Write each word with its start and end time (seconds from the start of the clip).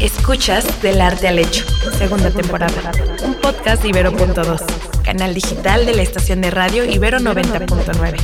Escuchas 0.00 0.80
Del 0.80 1.02
Arte 1.02 1.28
al 1.28 1.38
Hecho, 1.38 1.66
segunda 1.98 2.30
temporada. 2.30 2.90
Un 3.22 3.34
podcast 3.34 3.82
de 3.82 3.90
Ibero.2, 3.90 5.02
canal 5.02 5.34
digital 5.34 5.84
de 5.84 5.94
la 5.94 6.00
estación 6.00 6.40
de 6.40 6.50
radio 6.50 6.86
Ibero 6.86 7.18
90.9. 7.18 8.16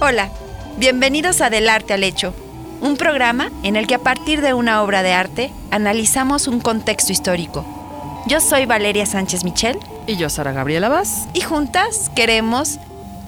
Hola, 0.00 0.30
bienvenidos 0.76 1.40
a 1.40 1.48
Del 1.48 1.70
Arte 1.70 1.94
al 1.94 2.04
Hecho, 2.04 2.34
un 2.82 2.98
programa 2.98 3.50
en 3.62 3.76
el 3.76 3.86
que 3.86 3.94
a 3.94 4.00
partir 4.00 4.42
de 4.42 4.52
una 4.52 4.82
obra 4.82 5.02
de 5.02 5.14
arte 5.14 5.50
analizamos 5.70 6.46
un 6.46 6.60
contexto 6.60 7.10
histórico. 7.10 7.64
Yo 8.26 8.42
soy 8.42 8.66
Valeria 8.66 9.06
Sánchez 9.06 9.44
Michel. 9.44 9.78
Y 10.06 10.16
yo, 10.16 10.28
Sara 10.28 10.52
Gabriela 10.52 10.90
Vaz. 10.90 11.28
Y 11.32 11.40
juntas 11.40 12.10
queremos 12.14 12.78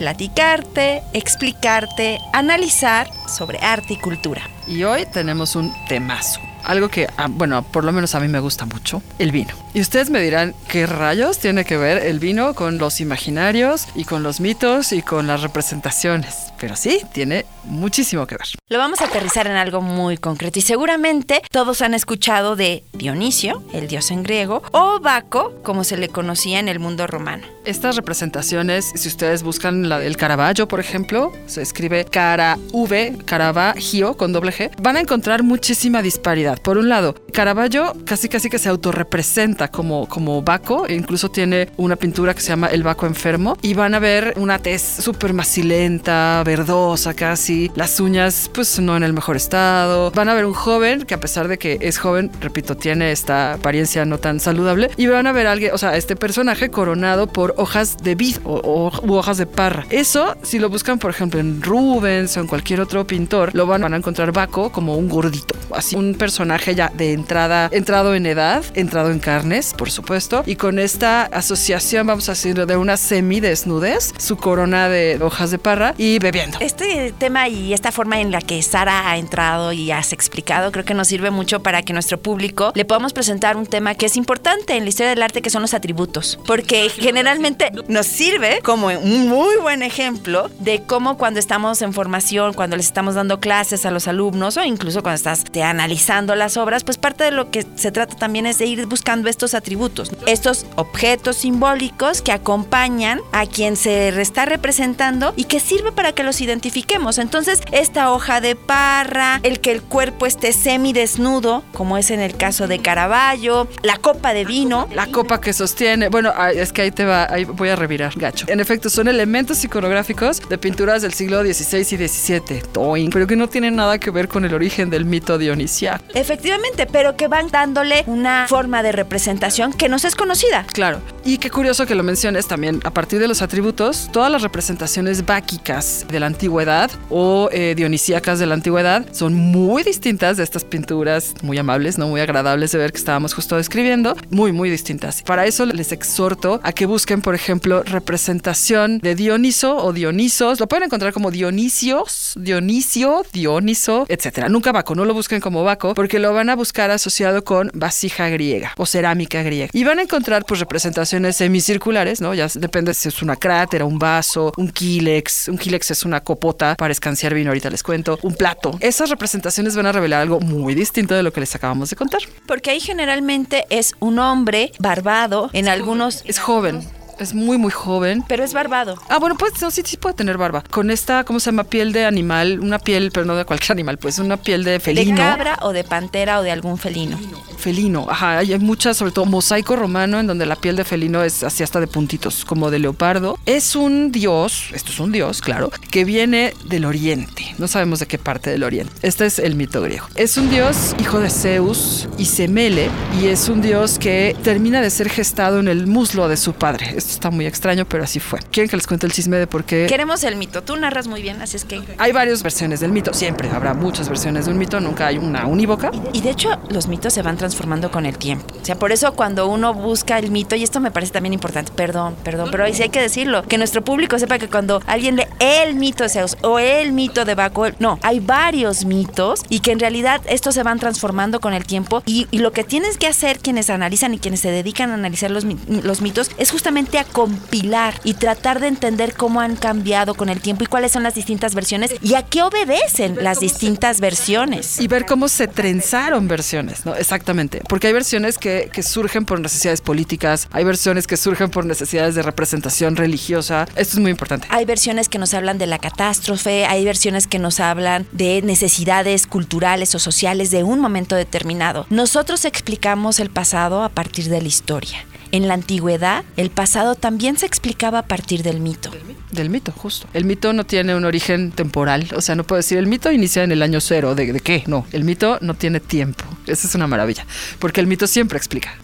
platicarte, 0.03 1.00
explicarte, 1.12 2.19
analizar 2.32 3.09
sobre 3.29 3.59
arte 3.61 3.93
y 3.95 3.96
cultura. 3.98 4.43
Y 4.66 4.82
hoy 4.82 5.07
tenemos 5.07 5.55
un 5.55 5.73
temazo. 5.87 6.41
Algo 6.64 6.89
que, 6.89 7.06
ah, 7.16 7.28
bueno, 7.30 7.62
por 7.62 7.84
lo 7.84 7.92
menos 7.92 8.16
a 8.16 8.20
mí 8.20 8.27
me 8.27 8.41
gusta 8.41 8.66
mucho, 8.66 9.01
el 9.20 9.30
vino. 9.30 9.55
Y 9.75 9.80
ustedes 9.80 10.11
me 10.11 10.20
dirán, 10.20 10.56
¿qué 10.66 10.87
rayos 10.87 11.38
tiene 11.38 11.65
que 11.65 11.77
ver 11.77 11.98
el 11.98 12.19
vino 12.19 12.55
con 12.55 12.78
los 12.78 13.01
imaginarios 13.01 13.87
y 13.95 14.02
con 14.05 14.25
los 14.25 14.41
mitos 14.41 14.92
y 14.92 15.02
con 15.02 15.28
las 15.28 15.41
representaciones? 15.41 16.53
Pero 16.59 16.75
sí, 16.75 17.00
tiene 17.12 17.47
muchísimo 17.65 18.27
que 18.27 18.37
ver. 18.37 18.47
Lo 18.69 18.79
vamos 18.79 19.01
a 19.01 19.05
aterrizar 19.05 19.47
en 19.47 19.57
algo 19.57 19.80
muy 19.80 20.16
concreto 20.16 20.59
y 20.59 20.62
seguramente 20.62 21.43
todos 21.51 21.83
han 21.83 21.95
escuchado 21.95 22.57
de 22.57 22.84
Dionisio, 22.93 23.62
el 23.73 23.89
dios 23.89 24.11
en 24.11 24.23
griego, 24.23 24.62
o 24.73 25.01
Baco, 25.01 25.55
como 25.62 25.84
se 25.84 25.97
le 25.97 26.09
conocía 26.09 26.59
en 26.59 26.69
el 26.69 26.79
mundo 26.79 27.06
romano. 27.06 27.47
Estas 27.65 27.97
representaciones, 27.97 28.93
si 28.95 29.09
ustedes 29.09 29.43
buscan 29.43 29.89
la 29.89 29.98
del 29.98 30.17
Caravaggio, 30.17 30.67
por 30.67 30.80
ejemplo, 30.80 31.33
se 31.47 31.62
escribe 31.62 32.05
cara 32.05 32.59
V, 32.73 33.19
Caravaggio 33.25 34.17
con 34.17 34.33
doble 34.33 34.53
G, 34.53 34.70
van 34.81 34.97
a 34.97 35.01
encontrar 35.01 35.42
muchísima 35.42 36.03
disparidad. 36.03 36.61
Por 36.61 36.79
un 36.79 36.89
lado, 36.89 37.15
Caravaggio 37.33 37.95
casi 38.05 38.29
casi 38.29 38.51
que 38.51 38.59
se 38.59 38.69
autorrepresenta 38.69 39.69
como, 39.69 40.08
como 40.08 40.42
Baco, 40.42 40.86
e 40.86 40.95
incluso 40.95 41.31
tiene 41.31 41.69
una 41.77 41.97
pintura 41.97 42.34
que 42.34 42.41
se 42.41 42.48
llama 42.48 42.69
El 42.69 42.83
Baco 42.83 43.06
Enfermo, 43.06 43.56
y 43.62 43.75
van 43.75 43.95
a 43.95 43.98
ver 43.98 44.34
una 44.36 44.58
tez 44.58 44.83
súper 44.83 45.33
macilenta, 45.33 46.42
verdosa 46.45 47.14
casi, 47.14 47.52
las 47.75 48.00
uñas 48.00 48.50
pues 48.53 48.78
no 48.81 48.97
en 48.97 49.03
el 49.03 49.12
mejor 49.12 49.36
estado. 49.36 50.11
Van 50.11 50.28
a 50.28 50.34
ver 50.34 50.45
un 50.45 50.55
joven 50.55 51.03
que 51.03 51.14
a 51.14 51.20
pesar 51.20 51.48
de 51.48 51.58
que 51.58 51.78
es 51.81 51.98
joven, 51.98 52.31
repito, 52.41 52.77
tiene 52.77 53.12
esta 53.12 53.55
apariencia 53.55 54.05
no 54.05 54.19
tan 54.19 54.41
saludable, 54.41 54.91
y 54.97 55.06
van 55.06 55.27
a 55.27 55.33
ver 55.33 55.47
a 55.47 55.53
alguien, 55.53 55.73
o 55.75 55.78
sea, 55.78 55.97
este 55.97 56.17
personaje 56.17 56.70
coronado 56.70 57.27
por 57.27 57.55
hojas 57.56 57.97
de 57.98 58.14
vid 58.14 58.36
o, 58.45 58.91
u 59.03 59.14
hojas 59.14 59.39
de 59.39 59.47
parra. 59.47 59.86
Eso, 59.91 60.36
si 60.42 60.58
lo 60.58 60.69
buscan, 60.69 60.98
por 60.98 61.11
ejemplo, 61.11 61.41
en 61.41 61.62
Rubens 61.62 62.36
o 62.36 62.41
en 62.41 62.47
cualquier 62.47 62.80
otro 62.80 63.06
pintor, 63.06 63.50
lo 63.55 63.67
van, 63.67 63.83
a 63.83 63.97
encontrar 63.97 64.33
Baco 64.33 64.70
como 64.70 64.97
un 64.97 65.08
gordito, 65.08 65.55
así 65.75 65.97
un 65.97 66.14
personaje 66.14 66.75
ya 66.75 66.91
de 66.95 67.12
entrada, 67.12 67.69
entrado 67.73 68.14
en 68.14 68.27
edad, 68.27 68.64
entrado 68.75 69.11
en 69.11 69.19
carnes, 69.19 69.75
por 69.77 69.91
supuesto, 69.91 70.42
y 70.47 70.56
con 70.56 70.78
esta 70.78 71.25
asociación, 71.25 72.06
vamos 72.06 72.28
a 72.28 72.33
decir, 72.33 72.67
de 72.67 72.77
una 72.77 72.97
semidesnudez, 72.97 74.12
su 74.19 74.36
corona 74.36 74.89
de 74.89 75.19
hojas 75.20 75.50
de 75.50 75.58
parra 75.58 75.95
y 75.98 76.19
bebiendo. 76.19 76.58
Este 76.61 77.12
tema 77.19 77.42
y 77.48 77.73
esta 77.73 77.93
forma 77.93 78.21
en 78.21 78.31
la 78.31 78.41
que 78.41 78.61
Sara 78.62 79.11
ha 79.11 79.17
entrado 79.19 79.73
y 79.73 79.91
has 79.91 80.12
explicado, 80.12 80.73
creo 80.73 80.85
que 80.85 80.95
nos 80.95 81.09
sirve 81.09 81.31
mucho 81.31 81.62
para 81.62 81.83
que 81.83 81.93
nuestro 81.93 82.21
público 82.21 82.73
le 82.75 82.85
podamos 82.85 83.12
presentar 83.12 83.57
un 83.57 83.67
tema 83.67 83.95
que 83.95 84.07
es 84.07 84.17
importante 84.17 84.77
en 84.77 84.85
la 84.85 84.89
historia 84.89 85.11
del 85.11 85.23
arte, 85.23 85.43
que 85.43 85.51
son 85.51 85.63
los 85.63 85.75
atributos, 85.75 86.39
porque 86.47 86.89
generalmente 86.91 87.70
nos 87.89 88.07
sirve 88.07 88.61
como 88.63 88.89
un 88.89 89.29
muy 89.29 89.57
buen 89.57 89.83
ejemplo 89.83 90.51
de 90.59 90.83
cómo 90.83 91.17
cuando 91.17 91.41
estamos 91.41 91.83
en 91.83 91.93
formación, 91.93 92.53
cuando 92.55 92.77
les 92.77 92.87
estamos 92.87 93.15
dando 93.15 93.41
clases 93.41 93.87
a 93.87 93.91
los 93.91 94.09
alumnos 94.09 94.57
o 94.57 94.65
incluso 94.65 95.03
cuando 95.03 95.17
estás 95.17 95.45
te, 95.45 95.63
analizando 95.63 96.35
las 96.35 96.57
obras, 96.57 96.85
pues 96.85 96.98
parte 96.98 97.25
de 97.25 97.31
lo 97.31 97.51
que 97.51 97.67
se 97.77 97.93
trata 97.93 98.17
también 98.17 98.47
es 98.47 98.59
de 98.59 98.67
ir 98.67 98.87
buscando 98.87 99.29
estos 99.29 99.55
atributos, 99.55 100.11
estos 100.27 100.67
objetos 100.77 101.37
simbólicos 101.37 102.23
que 102.23 102.33
acompañan 102.33 103.20
a 103.33 103.47
quien 103.47 103.77
se 103.77 104.08
está 104.20 104.45
representando 104.45 105.33
y 105.36 105.45
que 105.45 105.61
sirve 105.61 105.92
para 105.92 106.13
que 106.13 106.23
los 106.23 106.41
identifiquemos. 106.41 107.19
Entonces, 107.19 107.32
esta 107.73 108.13
hoja 108.13 108.43
de 108.43 108.57
parra, 108.57 109.41
el 109.43 109.61
que 109.61 109.73
el 109.73 109.81
cuerpo 109.83 110.27
esté 110.27 110.53
semidesnudo, 110.53 111.65
como 111.73 111.97
es 111.97 112.11
en 112.11 112.20
el 112.20 112.37
caso 112.37 112.69
de 112.69 112.79
Caravaggio, 112.81 113.69
la 113.83 113.97
copa 113.97 114.35
de 114.35 114.45
vino. 114.45 114.87
La 114.95 115.07
copa 115.07 115.41
que 115.41 115.55
sostiene, 115.55 116.11
bueno, 116.11 116.31
es 116.55 116.75
que 116.75 116.83
ahí 116.83 116.91
te 116.91 117.07
va, 117.07 117.27
ahí 117.33 117.45
voy 117.45 117.70
a 117.70 117.77
revirar, 117.77 118.13
gacho. 118.17 118.45
En 118.48 118.61
efecto, 118.61 118.91
son 118.91 119.09
elementos 119.09 119.65
iconográficos 119.65 120.47
de 120.47 120.59
pinturas 120.59 121.01
del 121.01 121.15
siglo 121.15 121.43
XVI 121.43 121.79
y 121.79 122.09
XVII, 122.09 123.09
pero 123.11 123.27
que 123.27 123.37
no 123.37 123.49
tienen 123.49 123.77
nada 123.77 123.99
que 123.99 124.11
ver 124.11 124.29
con 124.29 124.45
el 124.45 124.53
origen 124.53 124.91
del 124.91 125.07
mito 125.07 125.39
dionisiaco. 125.39 126.05
Efectivamente, 126.14 126.87
pero 126.87 127.17
que 127.17 127.29
van 127.29 127.49
dándole 127.49 128.05
una 128.06 128.47
forma 128.47 128.82
de 128.82 128.93
representación 128.93 129.73
que 129.73 129.88
nos 129.88 130.05
es 130.05 130.14
conocida. 130.14 130.67
Claro. 130.70 131.00
Y 131.25 131.38
qué 131.38 131.49
curioso 131.49 131.87
que 131.87 131.94
lo 131.94 132.03
menciones 132.03 132.47
también, 132.47 132.81
a 132.85 132.91
partir 132.91 133.20
de 133.20 133.29
los 133.29 133.41
atributos, 133.41 134.11
todas 134.12 134.31
las 134.31 134.43
representaciones 134.43 135.25
báquicas 135.25 136.05
de 136.09 136.20
la 136.20 136.26
antigüedad 136.26 136.91
o 137.09 137.21
eh, 137.52 137.75
dionisíacas 137.75 138.38
de 138.38 138.46
la 138.46 138.55
antigüedad 138.55 139.05
son 139.12 139.34
muy 139.34 139.82
distintas 139.82 140.37
de 140.37 140.44
estas 140.44 140.64
pinturas 140.64 141.34
muy 141.43 141.58
amables, 141.58 141.99
no 141.99 142.08
muy 142.08 142.20
agradables 142.20 142.72
de 142.72 142.78
ver 142.78 142.93
que 142.93 142.99
estábamos 142.99 143.34
justo 143.34 143.56
describiendo, 143.56 144.16
muy, 144.31 144.52
muy 144.52 144.70
distintas. 144.70 145.22
Para 145.22 145.46
eso 145.46 145.66
les 145.66 145.93
exhorto 145.93 146.60
a 146.62 146.72
que 146.72 146.87
busquen, 146.87 147.20
por 147.20 147.34
ejemplo, 147.34 147.82
representación 147.82 148.99
de 148.99 149.14
Dioniso 149.14 149.76
o 149.76 149.93
Dionisos. 149.93 150.60
Lo 150.60 150.69
pueden 150.69 150.84
encontrar 150.84 151.12
como 151.12 151.31
Dionisios, 151.31 152.34
Dionisio, 152.37 153.25
Dioniso, 153.32 154.06
etcétera. 154.08 154.49
Nunca 154.49 154.72
Baco, 154.72 154.94
no 154.94 155.04
lo 155.04 155.14
busquen 155.14 155.40
como 155.40 155.64
Baco, 155.64 155.94
porque 155.94 156.19
lo 156.19 156.32
van 156.32 156.50
a 156.50 156.56
buscar 156.56 156.90
asociado 156.90 157.44
con 157.44 157.70
vasija 157.75 158.28
griega 158.28 158.72
o 158.76 158.87
cerámica 158.87 159.43
griega. 159.43 159.70
Y 159.72 159.84
van 159.84 159.99
a 159.99 160.02
encontrar 160.02 160.44
pues 160.46 160.60
representaciones 160.60 161.37
semicirculares, 161.37 162.20
¿no? 162.20 162.34
Ya 162.34 162.49
depende 162.54 162.94
si 162.94 163.08
es 163.08 163.22
una 163.22 163.37
crátera, 163.37 163.84
un 163.84 163.99
vaso, 163.99 164.52
un 164.56 164.69
kílex. 164.69 165.49
Un 165.49 165.58
kílex 165.58 165.90
es 165.90 166.04
una 166.04 166.20
copota 166.20 166.75
para 166.76 166.93
escanciar 167.12 167.34
vino, 167.34 167.50
ahorita 167.50 167.70
les 167.70 167.82
cuento. 167.82 168.19
Un 168.23 168.34
plato. 168.34 168.76
Esas 168.81 169.11
representaciones 169.11 169.76
van 169.76 169.87
a 169.87 169.93
revelar 169.93 170.23
algo 170.23 170.40
muy 170.40 170.75
distinto 170.75 171.14
de 171.14 171.23
lo 171.23 171.32
que 171.32 171.40
les 171.40 171.55
acabamos 171.55 171.90
de 171.90 171.96
contar. 171.96 172.20
Porque 172.46 172.70
ahí 172.70 172.81
generalmente 172.81 173.67
es 173.70 173.94
un 174.00 174.19
hombre 174.19 174.73
barbado, 174.78 175.50
en 175.52 175.69
algunos... 175.69 176.22
Es 176.26 176.38
joven. 176.38 176.82
Es 177.19 177.34
muy, 177.34 177.58
muy 177.58 177.70
joven. 177.70 178.25
Pero 178.26 178.44
es 178.44 178.52
barbado. 178.52 178.96
Ah, 179.08 179.19
bueno, 179.19 179.37
pues 179.37 179.61
no, 179.61 179.70
sí, 179.70 179.82
sí 179.84 179.96
puede 179.96 180.14
tener 180.14 180.38
barba. 180.38 180.62
Con 180.70 180.90
esta, 180.90 181.25
¿cómo 181.25 181.40
se 181.40 181.46
llama? 181.46 181.64
Piel 181.64 181.93
de 181.93 182.05
animal. 182.05 182.61
Una 182.61 182.78
piel, 182.78 183.11
pero 183.12 183.26
no 183.26 183.37
de 183.37 183.44
cualquier 183.44 183.73
animal, 183.76 183.99
pues 183.99 184.19
una 184.19 184.37
piel 184.37 184.64
de 184.64 184.81
felino. 184.81 185.17
De 185.17 185.22
cabra 185.22 185.58
o 185.62 185.72
de 185.72 185.84
pantera 185.84 186.38
o 186.38 186.43
de 186.43 186.50
algún 186.50 186.78
felino. 186.78 187.19
Felino, 187.58 188.06
ajá. 188.08 188.38
Hay 188.38 188.58
muchas, 188.58 188.96
sobre 188.96 189.12
todo 189.12 189.26
mosaico 189.26 189.76
romano, 189.76 190.19
en 190.20 190.26
donde 190.26 190.46
la 190.46 190.56
piel 190.56 190.76
de 190.76 190.84
felino 190.84 191.22
es 191.22 191.43
así 191.43 191.62
hasta 191.62 191.81
de 191.81 191.87
puntitos, 191.87 192.44
como 192.44 192.70
de 192.70 192.78
leopardo. 192.78 193.38
Es 193.46 193.76
un 193.76 194.11
dios, 194.11 194.70
esto 194.72 194.90
es 194.90 195.00
un 195.00 195.12
dios, 195.12 195.40
claro, 195.40 195.70
que 195.90 196.05
viene 196.05 196.55
del 196.64 196.84
oriente. 196.84 197.55
No 197.58 197.69
sabemos 197.69 198.00
de 198.00 198.06
qué 198.06 198.19
parte 198.19 198.50
del 198.50 198.64
oriente. 198.64 198.93
Este 199.02 199.26
es 199.26 199.38
el 199.38 199.55
mito 199.55 199.81
griego. 199.82 200.06
Es 200.14 200.37
un 200.37 200.50
dios 200.50 200.94
hijo 200.99 201.20
de 201.20 201.31
Zeus 201.31 202.08
y 202.19 202.25
Semele, 202.25 202.90
y 203.20 203.26
es 203.26 203.49
un 203.49 203.62
dios 203.62 203.99
que 203.99 204.37
termina 204.43 204.81
de 204.81 204.90
ser 204.90 205.08
gestado 205.08 205.61
en 205.61 205.69
el 205.69 205.87
muslo 205.87 206.28
de 206.28 206.37
su 206.37 206.52
padre 206.52 206.94
esto 207.02 207.12
está 207.14 207.31
muy 207.31 207.46
extraño, 207.46 207.85
pero 207.85 208.05
así 208.05 208.20
fue. 208.20 208.38
¿Quieren 208.50 208.70
que 208.70 208.76
les 208.76 208.87
cuente 208.87 209.06
el 209.06 209.12
chisme 209.12 209.37
de 209.37 209.46
por 209.46 209.64
qué? 209.64 209.87
Queremos 209.88 210.25
el 210.25 210.37
mito. 210.37 210.62
Tú 210.62 210.76
narras 210.76 211.06
muy 211.06 211.23
bien, 211.23 211.43
así 211.43 211.56
es 211.56 211.64
que. 211.64 211.82
Hay 211.99 212.12
varias 212.12 212.43
versiones 212.43 212.81
del 212.81 212.93
mito. 212.93 213.12
Siempre 213.12 213.50
habrá 213.50 213.75
muchas 213.75 214.08
versiones 214.08 214.46
de 214.46 214.52
un 214.52 214.58
mito, 214.58 214.81
nunca 214.81 215.06
hay 215.06 215.19
una 215.19 215.46
unívoca. 215.46 215.90
Y 216.12 216.20
de 216.20 216.31
hecho, 216.31 216.50
los 216.70 216.87
mitos 216.87 217.12
se 217.12 217.23
van 217.23 217.37
transformando 217.37 217.90
con 217.90 218.06
el 218.06 218.19
tiempo. 218.19 218.55
O 218.61 218.64
sea, 218.64 218.79
por 218.79 218.93
eso 218.93 219.12
cuando 219.14 219.49
uno 219.49 219.75
busca 219.75 220.19
el 220.19 220.31
mito, 220.31 220.56
y 220.56 220.62
esto 220.62 220.81
me 220.81 220.90
parece 220.90 221.12
también 221.12 221.32
importante, 221.32 221.73
perdón, 221.73 222.17
perdón, 222.23 222.49
pero 222.50 222.64
ahí 222.64 222.75
sí 222.75 222.82
hay 222.82 222.88
que 222.88 223.00
decirlo, 223.00 223.43
que 223.43 223.58
nuestro 223.58 223.82
público 223.82 224.19
sepa 224.19 224.38
que 224.38 224.49
cuando 224.49 224.81
alguien 224.87 225.17
lee 225.17 225.26
el 225.40 225.75
mito 225.75 226.05
de 226.05 226.08
Zeus 226.11 226.37
o 226.43 226.58
el 226.58 226.93
mito 226.93 227.25
de 227.25 227.34
Baco, 227.34 227.67
no, 227.79 227.99
hay 228.02 228.20
varios 228.20 228.84
mitos 228.84 229.43
y 229.49 229.61
que 229.61 229.73
en 229.73 229.81
realidad 229.81 230.20
estos 230.26 230.55
se 230.55 230.62
van 230.62 230.79
transformando 230.79 231.40
con 231.40 231.54
el 231.54 231.64
tiempo 231.64 232.02
y, 232.06 232.26
y 232.31 232.38
lo 232.38 232.52
que 232.52 232.64
tienes 232.64 232.96
que 232.99 233.06
hacer 233.06 233.38
quienes 233.38 233.70
analizan 233.70 234.14
y 234.14 234.19
quienes 234.19 234.40
se 234.40 234.50
dedican 234.50 234.90
a 234.90 234.94
analizar 234.94 235.31
los, 235.31 235.44
los 235.69 236.00
mitos 236.00 236.31
es 236.38 236.50
justamente 236.50 236.91
a 236.98 237.04
compilar 237.04 237.94
y 238.04 238.14
tratar 238.14 238.60
de 238.60 238.68
entender 238.68 239.14
cómo 239.14 239.40
han 239.40 239.56
cambiado 239.56 240.14
con 240.14 240.28
el 240.28 240.40
tiempo 240.40 240.64
y 240.64 240.66
cuáles 240.66 240.92
son 240.92 241.02
las 241.02 241.14
distintas 241.14 241.54
versiones 241.54 241.94
y 242.02 242.14
a 242.14 242.22
qué 242.22 242.42
obedecen 242.42 243.22
las 243.22 243.40
distintas 243.40 244.00
versiones. 244.00 244.80
Y 244.80 244.88
ver 244.88 245.06
cómo 245.06 245.28
se 245.28 245.48
trenzaron 245.48 246.28
versiones, 246.28 246.84
¿no? 246.86 246.94
Exactamente. 246.94 247.62
Porque 247.68 247.88
hay 247.88 247.92
versiones 247.92 248.38
que, 248.38 248.70
que 248.72 248.82
surgen 248.82 249.24
por 249.24 249.40
necesidades 249.40 249.80
políticas, 249.80 250.48
hay 250.52 250.64
versiones 250.64 251.06
que 251.06 251.16
surgen 251.16 251.50
por 251.50 251.64
necesidades 251.64 252.14
de 252.14 252.22
representación 252.22 252.96
religiosa. 252.96 253.66
Esto 253.76 253.96
es 253.96 253.98
muy 253.98 254.10
importante. 254.10 254.46
Hay 254.50 254.64
versiones 254.64 255.08
que 255.08 255.18
nos 255.18 255.34
hablan 255.34 255.58
de 255.58 255.66
la 255.66 255.78
catástrofe, 255.78 256.66
hay 256.66 256.84
versiones 256.84 257.26
que 257.26 257.38
nos 257.38 257.60
hablan 257.60 258.06
de 258.12 258.42
necesidades 258.42 259.26
culturales 259.26 259.94
o 259.94 259.98
sociales 259.98 260.50
de 260.50 260.62
un 260.62 260.80
momento 260.80 261.16
determinado. 261.16 261.86
Nosotros 261.90 262.44
explicamos 262.44 263.20
el 263.20 263.30
pasado 263.30 263.82
a 263.82 263.88
partir 263.88 264.28
de 264.28 264.40
la 264.40 264.48
historia. 264.48 265.06
En 265.32 265.49
la 265.49 265.55
antigüedad, 265.55 266.25
el 266.37 266.50
pasado 266.50 266.94
también 266.94 267.38
se 267.38 267.46
explicaba 267.46 268.00
a 268.00 268.02
partir 268.02 268.43
del 268.43 268.61
mito. 268.61 268.90
Del 269.31 269.49
mito, 269.49 269.73
justo. 269.73 270.06
El 270.12 270.26
mito 270.26 270.52
no 270.52 270.64
tiene 270.64 270.94
un 270.94 271.06
origen 271.06 271.52
temporal, 271.52 272.06
o 272.14 272.20
sea, 272.20 272.34
no 272.34 272.44
puedo 272.44 272.58
decir 272.58 272.76
el 272.76 272.87
mito 272.87 273.11
inicia 273.11 273.43
en 273.43 273.50
el 273.50 273.62
año 273.62 273.81
cero, 273.81 274.14
¿de, 274.14 274.38
qué? 274.40 274.62
No, 274.67 274.87
el 274.93 275.05
mito 275.05 275.38
no 275.40 275.55
tiene 275.55 275.81
tiempo. 275.81 276.25
Esa 276.46 276.69
es 276.69 276.75
una 276.75 276.87
maravilla, 276.87 277.26
porque 277.58 277.81
el 277.81 277.87
mito 277.87 278.06
siempre 278.06 278.37
explica 278.37 278.75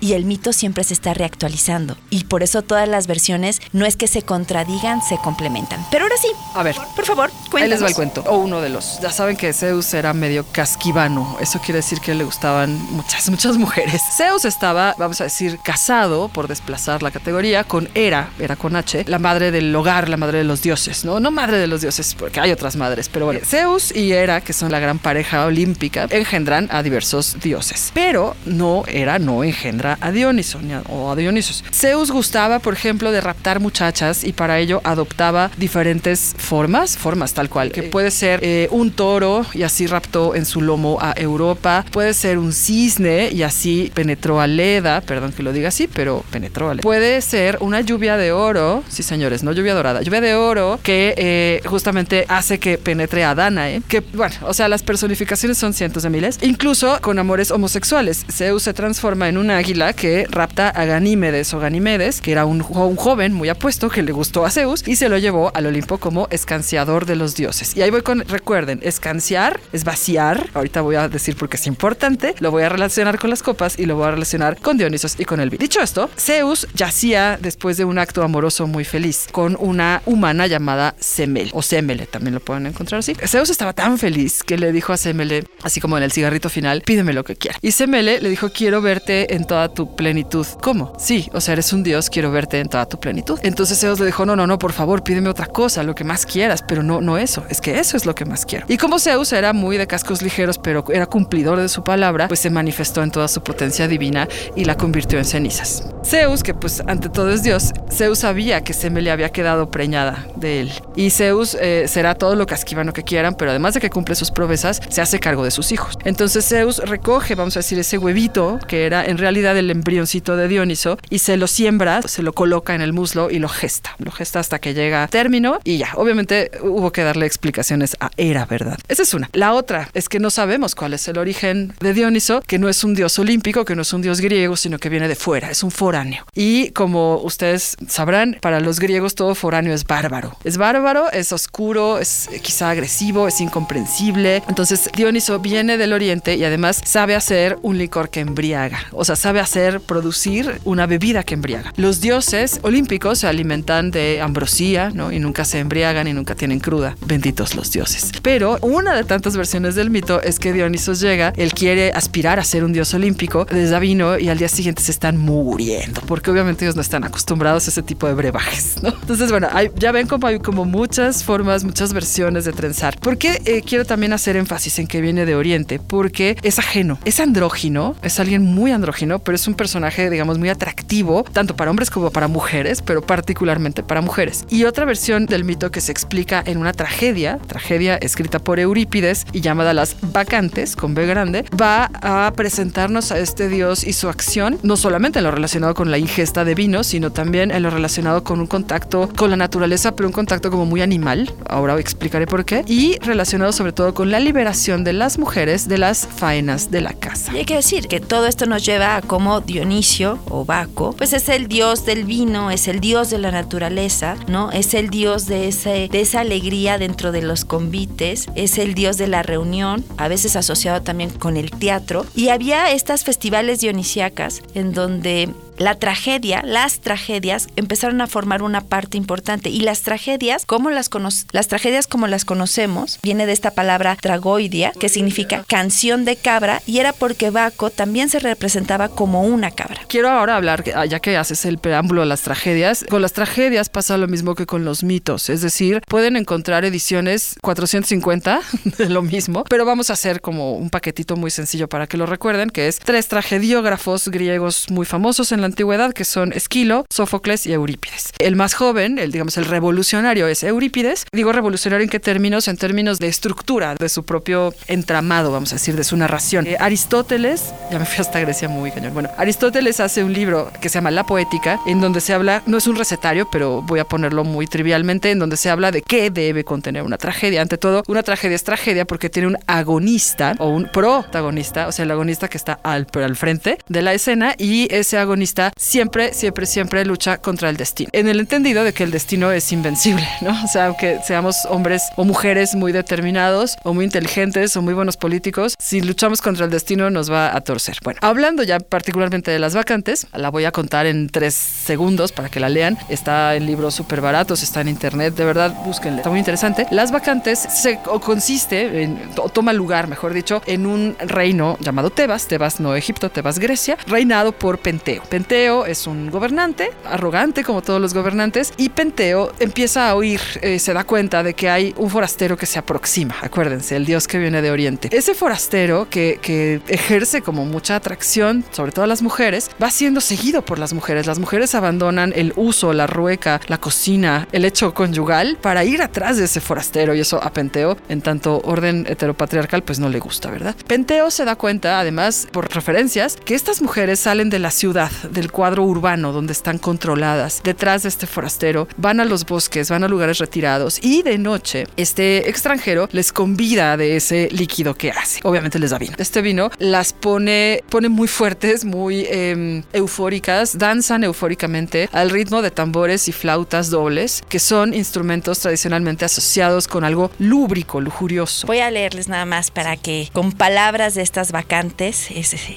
y 0.00 0.12
el 0.12 0.24
mito 0.24 0.52
siempre 0.52 0.84
se 0.84 0.94
está 0.94 1.14
reactualizando. 1.14 1.96
Y 2.10 2.24
por 2.24 2.42
eso 2.42 2.62
todas 2.62 2.88
las 2.88 3.06
versiones 3.06 3.60
no 3.72 3.86
es 3.86 3.96
que 3.96 4.08
se 4.08 4.22
contradigan, 4.22 5.02
se 5.02 5.16
complementan. 5.18 5.84
Pero 5.90 6.04
ahora 6.04 6.16
sí. 6.20 6.28
A 6.54 6.62
ver. 6.62 6.76
Por 6.94 7.04
favor, 7.04 7.30
cuéntanos. 7.50 7.62
Ahí 7.62 7.68
les 7.68 7.82
va 7.82 7.88
el 7.88 7.94
cuento. 7.94 8.24
O 8.28 8.38
uno 8.38 8.60
de 8.60 8.68
los. 8.68 9.00
Ya 9.00 9.10
saben 9.10 9.36
que 9.36 9.52
Zeus 9.52 9.92
era 9.94 10.12
medio 10.12 10.44
casquivano. 10.52 11.36
Eso 11.40 11.60
quiere 11.60 11.76
decir 11.78 12.00
que 12.00 12.14
le 12.14 12.24
gustaban 12.24 12.78
muchas, 12.92 13.28
muchas 13.30 13.56
mujeres. 13.56 14.02
Zeus 14.16 14.44
estaba, 14.44 14.94
vamos 14.98 15.20
a 15.20 15.24
decir, 15.24 15.58
casado, 15.62 16.28
por 16.28 16.48
desplazar 16.48 17.02
la 17.02 17.10
categoría, 17.10 17.64
con 17.64 17.88
Hera, 17.94 18.30
Hera 18.38 18.56
con 18.56 18.76
H, 18.76 19.04
la 19.06 19.18
madre 19.18 19.50
del 19.50 19.74
hogar, 19.74 20.08
la 20.08 20.16
madre 20.16 20.38
de 20.38 20.44
los 20.44 20.62
dioses. 20.62 21.04
No, 21.04 21.20
no 21.20 21.30
madre 21.30 21.58
de 21.58 21.66
los 21.66 21.80
dioses, 21.80 22.14
porque 22.14 22.40
hay 22.40 22.50
otras 22.50 22.76
madres. 22.76 23.08
Pero 23.08 23.26
bueno, 23.26 23.40
Zeus 23.44 23.94
y 23.94 24.12
Hera, 24.12 24.40
que 24.40 24.52
son 24.52 24.70
la 24.72 24.78
gran 24.78 24.98
pareja 24.98 25.44
olímpica, 25.46 26.06
engendran 26.10 26.68
a 26.70 26.82
diversos 26.82 27.36
dioses. 27.40 27.90
Pero 27.94 28.36
no, 28.44 28.84
Hera 28.86 29.18
no 29.18 29.44
engendra 29.44 29.85
a 29.92 30.10
Dioniso 30.12 30.60
o 30.88 31.10
a 31.10 31.16
Dionisos. 31.16 31.64
Zeus 31.72 32.10
gustaba, 32.10 32.58
por 32.58 32.74
ejemplo, 32.74 33.12
de 33.12 33.20
raptar 33.20 33.60
muchachas 33.60 34.24
y 34.24 34.32
para 34.32 34.58
ello 34.58 34.80
adoptaba 34.84 35.50
diferentes 35.56 36.34
formas, 36.36 36.96
formas 36.96 37.34
tal 37.34 37.48
cual, 37.48 37.72
que 37.72 37.84
puede 37.84 38.10
ser 38.10 38.40
eh, 38.42 38.68
un 38.70 38.90
toro 38.90 39.46
y 39.54 39.62
así 39.62 39.86
raptó 39.86 40.34
en 40.34 40.44
su 40.44 40.60
lomo 40.60 40.98
a 41.00 41.14
Europa, 41.16 41.84
puede 41.90 42.14
ser 42.14 42.38
un 42.38 42.52
cisne 42.52 43.30
y 43.30 43.42
así 43.42 43.90
penetró 43.94 44.40
a 44.40 44.46
Leda, 44.46 45.00
perdón 45.00 45.32
que 45.32 45.42
lo 45.42 45.52
diga 45.52 45.68
así, 45.68 45.88
pero 45.88 46.24
penetró 46.30 46.70
a 46.70 46.74
Leda. 46.74 46.82
Puede 46.82 47.20
ser 47.20 47.58
una 47.60 47.80
lluvia 47.80 48.16
de 48.16 48.32
oro, 48.32 48.82
sí 48.88 49.02
señores, 49.02 49.42
no 49.42 49.52
lluvia 49.52 49.74
dorada, 49.74 50.02
lluvia 50.02 50.20
de 50.20 50.34
oro 50.34 50.80
que 50.82 51.14
eh, 51.16 51.60
justamente 51.66 52.24
hace 52.28 52.58
que 52.58 52.78
penetre 52.78 53.24
a 53.24 53.34
Danae, 53.34 53.82
que 53.88 54.00
bueno, 54.00 54.34
o 54.42 54.54
sea, 54.54 54.68
las 54.68 54.82
personificaciones 54.82 55.58
son 55.58 55.72
cientos 55.72 56.02
de 56.02 56.10
miles, 56.10 56.38
incluso 56.42 56.98
con 57.00 57.18
amores 57.18 57.50
homosexuales. 57.50 58.24
Zeus 58.30 58.62
se 58.62 58.74
transforma 58.74 59.28
en 59.28 59.38
un 59.38 59.50
águila 59.50 59.75
que 59.76 60.26
rapta 60.30 60.70
a 60.70 60.86
Ganímedes 60.86 61.52
o 61.52 61.58
Ganimedes, 61.58 62.22
que 62.22 62.32
era 62.32 62.46
un, 62.46 62.62
joven 62.62 63.34
muy 63.34 63.50
apuesto 63.50 63.90
que 63.90 64.02
le 64.02 64.10
gustó 64.10 64.46
a 64.46 64.50
Zeus 64.50 64.82
y 64.88 64.96
se 64.96 65.10
lo 65.10 65.18
llevó 65.18 65.52
al 65.54 65.66
Olimpo 65.66 65.98
como 65.98 66.28
escanciador 66.30 67.04
de 67.04 67.14
los 67.14 67.34
dioses. 67.34 67.76
Y 67.76 67.82
ahí 67.82 67.90
voy 67.90 68.00
con, 68.00 68.20
recuerden, 68.20 68.80
escanciar 68.82 69.60
es 69.72 69.84
vaciar. 69.84 70.48
Ahorita 70.54 70.80
voy 70.80 70.96
a 70.96 71.08
decir 71.08 71.36
porque 71.36 71.56
es 71.56 71.66
importante. 71.66 72.34
Lo 72.40 72.50
voy 72.50 72.62
a 72.62 72.70
relacionar 72.70 73.18
con 73.18 73.28
las 73.28 73.42
copas 73.42 73.78
y 73.78 73.84
lo 73.84 73.96
voy 73.96 74.06
a 74.06 74.12
relacionar 74.12 74.56
con 74.58 74.78
Dionisos 74.78 75.16
y 75.18 75.26
con 75.26 75.40
el. 75.40 75.50
Dicho 75.50 75.80
esto, 75.82 76.08
Zeus 76.18 76.66
yacía 76.74 77.38
después 77.40 77.76
de 77.76 77.84
un 77.84 77.98
acto 77.98 78.22
amoroso 78.22 78.66
muy 78.66 78.84
feliz 78.84 79.26
con 79.30 79.58
una 79.60 80.00
humana 80.06 80.46
llamada 80.46 80.94
Semele 80.98 81.50
o 81.52 81.60
Semele, 81.60 82.06
también 82.06 82.34
lo 82.34 82.40
pueden 82.40 82.66
encontrar 82.66 83.00
así. 83.00 83.14
Zeus 83.26 83.50
estaba 83.50 83.74
tan 83.74 83.98
feliz 83.98 84.42
que 84.42 84.56
le 84.56 84.72
dijo 84.72 84.94
a 84.94 84.96
Semele, 84.96 85.44
así 85.62 85.80
como 85.80 85.98
en 85.98 86.02
el 86.02 86.12
cigarrito 86.12 86.48
final, 86.48 86.80
pídeme 86.80 87.12
lo 87.12 87.24
que 87.24 87.36
quiera. 87.36 87.58
Y 87.60 87.72
Semele 87.72 88.20
le 88.20 88.30
dijo, 88.30 88.50
quiero 88.50 88.80
verte 88.80 89.34
en 89.34 89.44
tu 89.68 89.94
plenitud. 89.94 90.46
¿Cómo? 90.60 90.92
Sí, 90.98 91.30
o 91.32 91.40
sea, 91.40 91.52
eres 91.52 91.72
un 91.72 91.82
Dios, 91.82 92.10
quiero 92.10 92.30
verte 92.30 92.60
en 92.60 92.68
toda 92.68 92.86
tu 92.86 92.98
plenitud. 92.98 93.38
Entonces 93.42 93.78
Zeus 93.80 94.00
le 94.00 94.06
dijo, 94.06 94.26
no, 94.26 94.36
no, 94.36 94.46
no, 94.46 94.58
por 94.58 94.72
favor, 94.72 95.02
pídeme 95.02 95.28
otra 95.28 95.46
cosa, 95.46 95.82
lo 95.82 95.94
que 95.94 96.04
más 96.04 96.26
quieras, 96.26 96.64
pero 96.66 96.82
no, 96.82 97.00
no 97.00 97.18
eso, 97.18 97.44
es 97.48 97.60
que 97.60 97.78
eso 97.78 97.96
es 97.96 98.06
lo 98.06 98.14
que 98.14 98.24
más 98.24 98.46
quiero. 98.46 98.66
Y 98.68 98.76
como 98.76 98.98
Zeus 98.98 99.32
era 99.32 99.52
muy 99.52 99.76
de 99.76 99.86
cascos 99.86 100.22
ligeros, 100.22 100.58
pero 100.58 100.84
era 100.92 101.06
cumplidor 101.06 101.58
de 101.58 101.68
su 101.68 101.84
palabra, 101.84 102.28
pues 102.28 102.40
se 102.40 102.50
manifestó 102.50 103.02
en 103.02 103.10
toda 103.10 103.28
su 103.28 103.42
potencia 103.42 103.88
divina 103.88 104.28
y 104.54 104.64
la 104.64 104.76
convirtió 104.76 105.18
en 105.18 105.24
cenizas. 105.24 105.84
Zeus, 106.04 106.42
que 106.42 106.54
pues 106.54 106.82
ante 106.86 107.08
todo 107.08 107.32
es 107.32 107.42
Dios, 107.42 107.72
Zeus 107.90 108.20
sabía 108.20 108.62
que 108.62 108.72
Semele 108.72 109.10
había 109.10 109.30
quedado 109.30 109.70
preñada 109.70 110.26
de 110.36 110.60
él. 110.60 110.72
Y 110.94 111.10
Zeus 111.10 111.56
eh, 111.60 111.86
será 111.88 112.14
todo 112.14 112.36
lo 112.36 112.46
casquivano 112.46 112.92
que 112.92 113.02
quieran, 113.02 113.34
pero 113.34 113.50
además 113.50 113.74
de 113.74 113.80
que 113.80 113.90
cumple 113.90 114.14
sus 114.14 114.30
promesas, 114.30 114.80
se 114.88 115.00
hace 115.00 115.18
cargo 115.18 115.44
de 115.44 115.50
sus 115.50 115.72
hijos. 115.72 115.98
Entonces 116.04 116.46
Zeus 116.48 116.78
recoge, 116.78 117.34
vamos 117.34 117.56
a 117.56 117.60
decir, 117.60 117.78
ese 117.78 117.98
huevito, 117.98 118.58
que 118.66 118.86
era 118.86 119.04
en 119.04 119.18
realidad 119.18 119.55
el 119.56 119.70
embrioncito 119.70 120.36
de 120.36 120.48
Dioniso 120.48 120.98
y 121.10 121.18
se 121.18 121.36
lo 121.36 121.46
siembra, 121.46 122.02
se 122.02 122.22
lo 122.22 122.32
coloca 122.32 122.74
en 122.74 122.80
el 122.80 122.92
muslo 122.92 123.30
y 123.30 123.38
lo 123.38 123.48
gesta. 123.48 123.94
Lo 123.98 124.10
gesta 124.10 124.40
hasta 124.40 124.58
que 124.58 124.74
llega 124.74 125.02
a 125.02 125.08
término 125.08 125.58
y 125.64 125.78
ya, 125.78 125.92
obviamente 125.94 126.50
hubo 126.62 126.92
que 126.92 127.02
darle 127.02 127.26
explicaciones 127.26 127.96
a 128.00 128.10
Hera, 128.16 128.46
¿verdad? 128.46 128.78
Esa 128.88 129.02
es 129.02 129.14
una. 129.14 129.28
La 129.32 129.52
otra 129.52 129.88
es 129.94 130.08
que 130.08 130.18
no 130.18 130.30
sabemos 130.30 130.74
cuál 130.74 130.94
es 130.94 131.06
el 131.08 131.18
origen 131.18 131.74
de 131.80 131.94
Dioniso, 131.94 132.42
que 132.46 132.58
no 132.58 132.68
es 132.68 132.84
un 132.84 132.94
dios 132.94 133.18
olímpico, 133.18 133.64
que 133.64 133.74
no 133.74 133.82
es 133.82 133.92
un 133.92 134.02
dios 134.02 134.20
griego, 134.20 134.56
sino 134.56 134.78
que 134.78 134.88
viene 134.88 135.08
de 135.08 135.16
fuera, 135.16 135.50
es 135.50 135.62
un 135.62 135.70
foráneo. 135.70 136.24
Y 136.34 136.70
como 136.70 137.18
ustedes 137.18 137.76
sabrán, 137.88 138.38
para 138.40 138.60
los 138.60 138.80
griegos 138.80 139.14
todo 139.14 139.34
foráneo 139.34 139.74
es 139.74 139.84
bárbaro. 139.84 140.36
Es 140.44 140.56
bárbaro, 140.56 141.10
es 141.12 141.32
oscuro, 141.32 141.98
es 141.98 142.28
quizá 142.42 142.70
agresivo, 142.70 143.28
es 143.28 143.40
incomprensible. 143.40 144.42
Entonces 144.48 144.90
Dioniso 144.94 145.38
viene 145.38 145.76
del 145.76 145.92
oriente 145.92 146.36
y 146.36 146.44
además 146.44 146.80
sabe 146.84 147.14
hacer 147.14 147.58
un 147.62 147.78
licor 147.78 148.10
que 148.10 148.20
embriaga, 148.20 148.86
o 148.92 149.04
sea, 149.04 149.16
sabe 149.16 149.40
hacer 149.46 149.80
producir 149.80 150.60
una 150.64 150.86
bebida 150.86 151.22
que 151.22 151.34
embriaga. 151.34 151.72
Los 151.76 152.00
dioses 152.00 152.58
olímpicos 152.62 153.20
se 153.20 153.28
alimentan 153.28 153.90
de 153.92 154.20
ambrosía, 154.20 154.90
¿no? 154.92 155.12
Y 155.12 155.20
nunca 155.20 155.44
se 155.44 155.60
embriagan 155.60 156.08
y 156.08 156.12
nunca 156.12 156.34
tienen 156.34 156.58
cruda. 156.58 156.96
Benditos 157.06 157.54
los 157.54 157.70
dioses. 157.70 158.10
Pero 158.22 158.58
una 158.60 158.94
de 158.94 159.04
tantas 159.04 159.36
versiones 159.36 159.76
del 159.76 159.88
mito 159.90 160.20
es 160.20 160.40
que 160.40 160.52
Dionisos 160.52 161.00
llega, 161.00 161.32
él 161.36 161.52
quiere 161.52 161.92
aspirar 161.92 162.40
a 162.40 162.44
ser 162.44 162.64
un 162.64 162.72
dios 162.72 162.92
olímpico, 162.92 163.46
les 163.52 163.70
da 163.70 163.78
vino 163.78 164.18
y 164.18 164.28
al 164.28 164.38
día 164.38 164.48
siguiente 164.48 164.82
se 164.82 164.90
están 164.90 165.16
muriendo, 165.16 166.00
porque 166.02 166.30
obviamente 166.30 166.64
ellos 166.64 166.74
no 166.74 166.82
están 166.82 167.04
acostumbrados 167.04 167.68
a 167.68 167.70
ese 167.70 167.82
tipo 167.82 168.08
de 168.08 168.14
brebajes, 168.14 168.82
¿no? 168.82 168.88
Entonces, 168.88 169.30
bueno, 169.30 169.48
ya 169.76 169.92
ven 169.92 170.08
como 170.08 170.26
hay 170.26 170.40
como 170.40 170.64
muchas 170.64 171.22
formas, 171.22 171.62
muchas 171.62 171.92
versiones 171.92 172.44
de 172.44 172.52
trenzar. 172.52 172.98
¿Por 172.98 173.16
qué 173.16 173.40
eh, 173.44 173.62
quiero 173.64 173.84
también 173.84 174.12
hacer 174.12 174.36
énfasis 174.36 174.80
en 174.80 174.88
que 174.88 175.00
viene 175.00 175.24
de 175.24 175.36
Oriente? 175.36 175.78
Porque 175.78 176.36
es 176.42 176.58
ajeno, 176.58 176.98
es 177.04 177.20
andrógino, 177.20 177.94
es 178.02 178.18
alguien 178.18 178.42
muy 178.42 178.72
andrógino, 178.72 179.20
pero 179.20 179.35
es 179.36 179.46
un 179.46 179.54
personaje, 179.54 180.10
digamos, 180.10 180.38
muy 180.38 180.48
atractivo, 180.48 181.24
tanto 181.32 181.56
para 181.56 181.70
hombres 181.70 181.90
como 181.90 182.10
para 182.10 182.28
mujeres, 182.28 182.82
pero 182.82 183.02
particularmente 183.02 183.82
para 183.82 184.00
mujeres. 184.00 184.44
Y 184.50 184.64
otra 184.64 184.84
versión 184.84 185.26
del 185.26 185.44
mito 185.44 185.70
que 185.70 185.80
se 185.80 185.92
explica 185.92 186.42
en 186.44 186.58
una 186.58 186.72
tragedia, 186.72 187.38
tragedia 187.46 187.96
escrita 187.96 188.38
por 188.38 188.58
Eurípides 188.58 189.24
y 189.32 189.40
llamada 189.40 189.74
Las 189.74 189.96
Vacantes, 190.12 190.76
con 190.76 190.94
B 190.94 191.06
grande, 191.06 191.44
va 191.60 191.90
a 192.02 192.32
presentarnos 192.34 193.12
a 193.12 193.18
este 193.18 193.48
dios 193.48 193.84
y 193.84 193.92
su 193.92 194.08
acción, 194.08 194.58
no 194.62 194.76
solamente 194.76 195.18
en 195.18 195.24
lo 195.24 195.30
relacionado 195.30 195.74
con 195.74 195.90
la 195.90 195.98
ingesta 195.98 196.44
de 196.44 196.54
vino, 196.54 196.82
sino 196.84 197.12
también 197.12 197.50
en 197.50 197.62
lo 197.62 197.70
relacionado 197.70 198.24
con 198.24 198.40
un 198.40 198.46
contacto 198.46 199.08
con 199.16 199.30
la 199.30 199.36
naturaleza, 199.36 199.94
pero 199.94 200.08
un 200.08 200.12
contacto 200.12 200.50
como 200.50 200.66
muy 200.66 200.82
animal, 200.82 201.32
ahora 201.48 201.78
explicaré 201.78 202.26
por 202.26 202.44
qué, 202.44 202.64
y 202.66 202.98
relacionado 203.00 203.52
sobre 203.52 203.72
todo 203.72 203.94
con 203.94 204.10
la 204.10 204.20
liberación 204.20 204.84
de 204.84 204.92
las 204.92 205.18
mujeres 205.18 205.68
de 205.68 205.78
las 205.78 206.06
faenas 206.06 206.70
de 206.70 206.80
la 206.80 206.92
casa. 206.92 207.32
Y 207.34 207.38
hay 207.38 207.44
que 207.44 207.56
decir 207.56 207.88
que 207.88 208.00
todo 208.00 208.26
esto 208.26 208.46
nos 208.46 208.64
lleva 208.64 208.96
a 208.96 209.02
cómo 209.02 209.25
Dionisio 209.44 210.18
o 210.30 210.44
Baco, 210.44 210.92
pues 210.96 211.12
es 211.12 211.28
el 211.28 211.48
dios 211.48 211.84
del 211.84 212.04
vino, 212.04 212.50
es 212.50 212.68
el 212.68 212.80
dios 212.80 213.10
de 213.10 213.18
la 213.18 213.30
naturaleza, 213.30 214.16
¿no? 214.28 214.52
Es 214.52 214.72
el 214.74 214.88
dios 214.88 215.26
de, 215.26 215.48
esa 215.48 216.20
alegría 216.20 216.78
dentro 216.78 217.12
de 217.12 217.22
los 217.22 217.44
convites, 217.44 218.26
es 218.34 218.58
el 218.58 218.74
dios 218.74 218.98
de 218.98 219.08
la 219.08 219.22
reunión, 219.22 219.84
a 219.96 220.08
veces 220.08 220.36
asociado 220.36 220.82
también 220.82 221.10
con 221.10 221.36
el 221.36 221.50
teatro. 221.50 222.06
Y 222.14 222.28
había 222.28 222.70
estas 222.70 223.04
festivales 223.04 223.60
dionisíacas 223.60 224.42
en 224.54 224.72
donde 224.72 225.34
la 225.58 225.74
tragedia, 225.74 226.42
las 226.44 226.80
tragedias 226.80 227.48
empezaron 227.56 228.00
a 228.00 228.06
formar 228.06 228.42
una 228.42 228.60
parte 228.60 228.96
importante. 228.96 229.50
Y 229.50 229.60
las 229.60 229.82
tragedias, 229.82 230.44
como 230.46 230.70
las 230.70 230.90
las 231.32 231.48
tragedias 231.48 231.86
como 231.86 232.06
las 232.06 232.24
conocemos, 232.24 232.98
viene 233.02 233.26
de 233.26 233.32
esta 233.32 233.50
palabra 233.50 233.96
tragoidia, 233.96 234.72
que 234.78 234.88
significa 234.88 235.44
canción 235.48 236.04
de 236.04 236.16
cabra 236.16 236.62
y 236.66 236.78
era 236.78 236.92
porque 236.92 237.30
Baco 237.30 237.70
también 237.70 238.08
se 238.08 238.18
representaba 238.18 238.88
como 238.88 239.22
una 239.22 239.50
cabra. 239.50 239.82
Quiero 239.88 240.10
ahora 240.10 240.36
hablar, 240.36 240.64
ya 240.88 241.00
que 241.00 241.16
haces 241.16 241.44
el 241.44 241.58
preámbulo 241.58 242.02
de 242.02 242.06
las 242.06 242.22
tragedias, 242.22 242.84
con 242.88 243.02
las 243.02 243.12
tragedias 243.12 243.68
pasa 243.68 243.96
lo 243.96 244.08
mismo 244.08 244.34
que 244.34 244.46
con 244.46 244.64
los 244.64 244.84
mitos, 244.84 245.28
es 245.28 245.40
decir, 245.42 245.80
pueden 245.88 246.16
encontrar 246.16 246.64
ediciones 246.64 247.36
450 247.42 248.40
de 248.78 248.88
lo 248.88 249.02
mismo, 249.02 249.44
pero 249.44 249.64
vamos 249.64 249.90
a 249.90 249.94
hacer 249.94 250.20
como 250.20 250.54
un 250.54 250.70
paquetito 250.70 251.16
muy 251.16 251.30
sencillo 251.30 251.68
para 251.68 251.86
que 251.86 251.96
lo 251.96 252.06
recuerden, 252.06 252.50
que 252.50 252.68
es 252.68 252.78
tres 252.78 253.08
tragediógrafos 253.08 254.08
griegos 254.08 254.66
muy 254.70 254.86
famosos 254.86 255.32
en 255.32 255.40
la 255.40 255.45
antigüedad, 255.46 255.92
que 255.92 256.04
son 256.04 256.32
Esquilo, 256.32 256.84
Sófocles 256.90 257.46
y 257.46 257.52
Eurípides. 257.52 258.12
El 258.18 258.36
más 258.36 258.54
joven, 258.54 258.98
el 258.98 259.12
digamos 259.12 259.36
el 259.36 259.44
revolucionario 259.46 260.28
es 260.28 260.42
Eurípides. 260.42 261.04
Digo 261.12 261.32
revolucionario 261.32 261.84
en 261.84 261.90
qué 261.90 262.00
términos? 262.00 262.48
En 262.48 262.56
términos 262.56 262.98
de 262.98 263.08
estructura 263.08 263.74
de 263.78 263.88
su 263.88 264.04
propio 264.04 264.54
entramado, 264.66 265.32
vamos 265.32 265.52
a 265.52 265.56
decir, 265.56 265.76
de 265.76 265.84
su 265.84 265.96
narración. 265.96 266.46
Eh, 266.46 266.56
Aristóteles, 266.58 267.52
ya 267.70 267.78
me 267.78 267.86
fui 267.86 267.98
hasta 268.00 268.20
Grecia 268.20 268.48
muy 268.48 268.70
cañón. 268.70 268.92
Bueno, 268.94 269.10
Aristóteles 269.16 269.80
hace 269.80 270.04
un 270.04 270.12
libro 270.12 270.50
que 270.60 270.68
se 270.68 270.74
llama 270.74 270.90
La 270.90 271.04
Poética, 271.04 271.60
en 271.66 271.80
donde 271.80 272.00
se 272.00 272.12
habla, 272.12 272.42
no 272.46 272.58
es 272.58 272.66
un 272.66 272.76
recetario, 272.76 273.28
pero 273.30 273.62
voy 273.62 273.80
a 273.80 273.84
ponerlo 273.84 274.24
muy 274.24 274.46
trivialmente, 274.46 275.10
en 275.10 275.18
donde 275.18 275.36
se 275.36 275.50
habla 275.50 275.70
de 275.70 275.82
qué 275.82 276.10
debe 276.10 276.44
contener 276.44 276.82
una 276.82 276.98
tragedia. 276.98 277.42
Ante 277.42 277.58
todo, 277.58 277.82
una 277.88 278.02
tragedia 278.02 278.34
es 278.34 278.44
tragedia 278.44 278.84
porque 278.84 279.10
tiene 279.10 279.28
un 279.28 279.38
agonista 279.46 280.34
o 280.38 280.48
un 280.48 280.70
protagonista, 280.72 281.68
o 281.68 281.72
sea, 281.72 281.84
el 281.84 281.90
agonista 281.90 282.28
que 282.28 282.36
está 282.36 282.58
al, 282.62 282.86
al 282.92 283.16
frente 283.16 283.58
de 283.68 283.82
la 283.82 283.94
escena 283.94 284.34
y 284.38 284.72
ese 284.74 284.98
agonista 284.98 285.35
siempre, 285.56 286.12
siempre, 286.12 286.46
siempre 286.46 286.84
lucha 286.84 287.18
contra 287.18 287.50
el 287.50 287.56
destino. 287.56 287.90
En 287.92 288.08
el 288.08 288.20
entendido 288.20 288.64
de 288.64 288.72
que 288.72 288.84
el 288.84 288.90
destino 288.90 289.30
es 289.32 289.52
invencible, 289.52 290.06
¿no? 290.20 290.30
O 290.44 290.48
sea, 290.48 290.66
aunque 290.66 290.98
seamos 291.04 291.36
hombres 291.48 291.82
o 291.96 292.04
mujeres 292.04 292.54
muy 292.54 292.72
determinados 292.72 293.56
o 293.64 293.74
muy 293.74 293.84
inteligentes 293.84 294.56
o 294.56 294.62
muy 294.62 294.74
buenos 294.74 294.96
políticos, 294.96 295.54
si 295.58 295.80
luchamos 295.80 296.20
contra 296.20 296.44
el 296.44 296.50
destino 296.50 296.90
nos 296.90 297.10
va 297.10 297.34
a 297.34 297.40
torcer. 297.40 297.76
Bueno, 297.82 297.98
hablando 298.02 298.42
ya 298.42 298.58
particularmente 298.60 299.30
de 299.30 299.38
las 299.38 299.54
vacantes, 299.54 300.06
la 300.14 300.30
voy 300.30 300.44
a 300.44 300.52
contar 300.52 300.86
en 300.86 301.08
tres 301.08 301.34
segundos 301.34 302.12
para 302.12 302.28
que 302.28 302.40
la 302.40 302.48
lean. 302.48 302.78
Está 302.88 303.34
en 303.36 303.46
libros 303.46 303.74
súper 303.74 304.00
baratos, 304.00 304.42
está 304.42 304.60
en 304.60 304.68
internet, 304.68 305.14
de 305.14 305.24
verdad, 305.24 305.54
búsquenle. 305.64 305.98
Está 305.98 306.10
muy 306.10 306.18
interesante. 306.18 306.66
Las 306.70 306.92
vacantes 306.92 307.38
se 307.38 307.78
o 307.86 308.00
consiste, 308.00 308.88
o 309.16 309.28
toma 309.28 309.52
lugar, 309.52 309.88
mejor 309.88 310.12
dicho, 310.12 310.42
en 310.46 310.66
un 310.66 310.96
reino 310.98 311.56
llamado 311.60 311.90
Tebas, 311.90 312.26
Tebas 312.26 312.60
no 312.60 312.74
Egipto, 312.74 313.10
Tebas 313.10 313.38
Grecia, 313.38 313.76
reinado 313.86 314.32
por 314.32 314.58
Penteo. 314.58 315.02
Penteo 315.02 315.25
es 315.28 315.88
un 315.88 316.10
gobernante, 316.10 316.70
arrogante 316.84 317.42
como 317.42 317.60
todos 317.60 317.80
los 317.80 317.94
gobernantes, 317.94 318.52
y 318.56 318.68
Penteo 318.68 319.32
empieza 319.40 319.90
a 319.90 319.96
oír, 319.96 320.20
eh, 320.40 320.60
se 320.60 320.72
da 320.72 320.84
cuenta 320.84 321.24
de 321.24 321.34
que 321.34 321.50
hay 321.50 321.74
un 321.78 321.90
forastero 321.90 322.36
que 322.36 322.46
se 322.46 322.60
aproxima, 322.60 323.16
acuérdense, 323.20 323.74
el 323.74 323.86
dios 323.86 324.06
que 324.06 324.18
viene 324.18 324.40
de 324.40 324.52
Oriente. 324.52 324.88
Ese 324.92 325.14
forastero 325.14 325.88
que, 325.90 326.20
que 326.22 326.60
ejerce 326.68 327.22
como 327.22 327.44
mucha 327.44 327.74
atracción, 327.74 328.44
sobre 328.52 328.70
todo 328.70 328.84
a 328.84 328.88
las 328.88 329.02
mujeres, 329.02 329.50
va 329.60 329.70
siendo 329.70 330.00
seguido 330.00 330.42
por 330.42 330.60
las 330.60 330.72
mujeres. 330.72 331.06
Las 331.06 331.18
mujeres 331.18 331.56
abandonan 331.56 332.12
el 332.14 332.32
uso, 332.36 332.72
la 332.72 332.86
rueca, 332.86 333.40
la 333.48 333.58
cocina, 333.58 334.28
el 334.30 334.44
hecho 334.44 334.74
conyugal 334.74 335.38
para 335.40 335.64
ir 335.64 335.82
atrás 335.82 336.18
de 336.18 336.24
ese 336.26 336.40
forastero 336.40 336.94
y 336.94 337.00
eso 337.00 337.20
a 337.20 337.32
Penteo, 337.32 337.76
en 337.88 338.00
tanto 338.00 338.40
orden 338.44 338.86
heteropatriarcal, 338.88 339.64
pues 339.64 339.80
no 339.80 339.88
le 339.88 339.98
gusta, 339.98 340.30
¿verdad? 340.30 340.54
Penteo 340.68 341.10
se 341.10 341.24
da 341.24 341.34
cuenta, 341.34 341.80
además, 341.80 342.28
por 342.30 342.52
referencias, 342.54 343.16
que 343.24 343.34
estas 343.34 343.60
mujeres 343.60 343.98
salen 343.98 344.30
de 344.30 344.38
la 344.38 344.52
ciudad, 344.52 344.90
del 345.16 345.32
cuadro 345.32 345.64
urbano 345.64 346.12
donde 346.12 346.32
están 346.32 346.58
controladas, 346.58 347.40
detrás 347.42 347.82
de 347.82 347.88
este 347.88 348.06
forastero, 348.06 348.68
van 348.76 349.00
a 349.00 349.04
los 349.04 349.24
bosques, 349.24 349.70
van 349.70 349.82
a 349.82 349.88
lugares 349.88 350.18
retirados 350.18 350.78
y 350.82 351.02
de 351.02 351.18
noche 351.18 351.66
este 351.76 352.28
extranjero 352.28 352.88
les 352.92 353.12
convida 353.12 353.76
de 353.76 353.96
ese 353.96 354.28
líquido 354.30 354.74
que 354.74 354.90
hace. 354.90 355.20
Obviamente 355.24 355.58
les 355.58 355.70
da 355.70 355.78
vino. 355.78 355.94
Este 355.98 356.22
vino 356.22 356.50
las 356.58 356.92
pone, 356.92 357.64
pone 357.70 357.88
muy 357.88 358.08
fuertes, 358.08 358.64
muy 358.64 359.06
em, 359.08 359.62
eufóricas, 359.72 360.58
danzan 360.58 361.04
eufóricamente 361.04 361.88
al 361.92 362.10
ritmo 362.10 362.42
de 362.42 362.50
tambores 362.50 363.08
y 363.08 363.12
flautas 363.12 363.70
dobles, 363.70 364.22
que 364.28 364.38
son 364.38 364.74
instrumentos 364.74 365.38
tradicionalmente 365.40 366.04
asociados 366.04 366.68
con 366.68 366.84
algo 366.84 367.10
lúbrico, 367.18 367.80
lujurioso. 367.80 368.46
Voy 368.46 368.60
a 368.60 368.70
leerles 368.70 369.08
nada 369.08 369.24
más 369.24 369.50
para 369.50 369.76
que 369.76 370.10
con 370.12 370.32
palabras 370.32 370.94
de 370.94 371.02
estas 371.02 371.32
vacantes 371.32 372.08